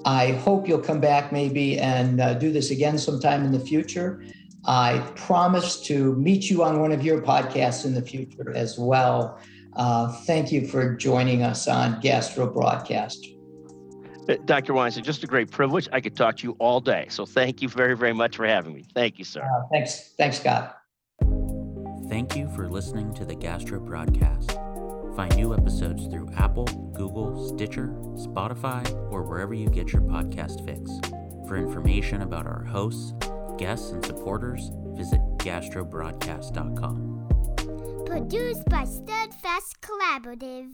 I 0.05 0.31
hope 0.45 0.69
you'll 0.69 0.79
come 0.79 1.01
back 1.01 1.33
maybe 1.33 1.77
and 1.77 2.21
uh, 2.21 2.35
do 2.35 2.49
this 2.49 2.71
again 2.71 2.97
sometime 2.97 3.43
in 3.43 3.51
the 3.51 3.59
future. 3.59 4.21
I 4.65 4.99
promise 5.17 5.81
to 5.87 6.15
meet 6.15 6.49
you 6.49 6.63
on 6.63 6.79
one 6.79 6.93
of 6.93 7.03
your 7.03 7.21
podcasts 7.21 7.83
in 7.83 7.93
the 7.93 8.01
future 8.01 8.53
as 8.55 8.77
well. 8.79 9.37
Uh, 9.75 10.13
thank 10.25 10.53
you 10.53 10.65
for 10.65 10.95
joining 10.95 11.43
us 11.43 11.67
on 11.67 11.99
Gastro 11.99 12.47
Broadcast. 12.47 13.36
Uh, 14.29 14.35
Dr. 14.45 14.73
Weinstein, 14.73 15.03
just 15.03 15.23
a 15.23 15.27
great 15.27 15.51
privilege. 15.51 15.87
I 15.91 16.01
could 16.01 16.15
talk 16.15 16.37
to 16.37 16.43
you 16.43 16.55
all 16.59 16.79
day. 16.79 17.07
So 17.09 17.25
thank 17.25 17.61
you 17.61 17.69
very, 17.69 17.95
very 17.95 18.13
much 18.13 18.35
for 18.35 18.45
having 18.45 18.73
me. 18.73 18.85
Thank 18.93 19.19
you, 19.19 19.25
sir. 19.25 19.41
Uh, 19.41 19.67
thanks. 19.71 20.13
Thanks, 20.17 20.39
Scott. 20.39 20.77
Thank 22.09 22.35
you 22.35 22.49
for 22.55 22.69
listening 22.69 23.13
to 23.15 23.25
the 23.25 23.35
Gastro 23.35 23.79
Broadcast. 23.79 24.51
Find 25.15 25.35
new 25.35 25.53
episodes 25.53 26.07
through 26.07 26.29
Apple, 26.37 26.65
Google, 26.93 27.49
Stitcher, 27.49 27.87
Spotify, 28.15 28.89
or 29.11 29.23
wherever 29.23 29.53
you 29.53 29.69
get 29.69 29.91
your 29.91 30.03
podcast 30.03 30.63
fix. 30.65 30.89
For 31.47 31.57
information 31.57 32.21
about 32.21 32.45
our 32.45 32.63
hosts, 32.63 33.13
guests, 33.57 33.91
and 33.91 34.05
supporters, 34.05 34.69
visit 34.95 35.19
gastrobroadcast.com. 35.39 38.05
Produced 38.05 38.65
by 38.65 38.85
Steadfast 38.85 39.81
Collaborative. 39.81 40.69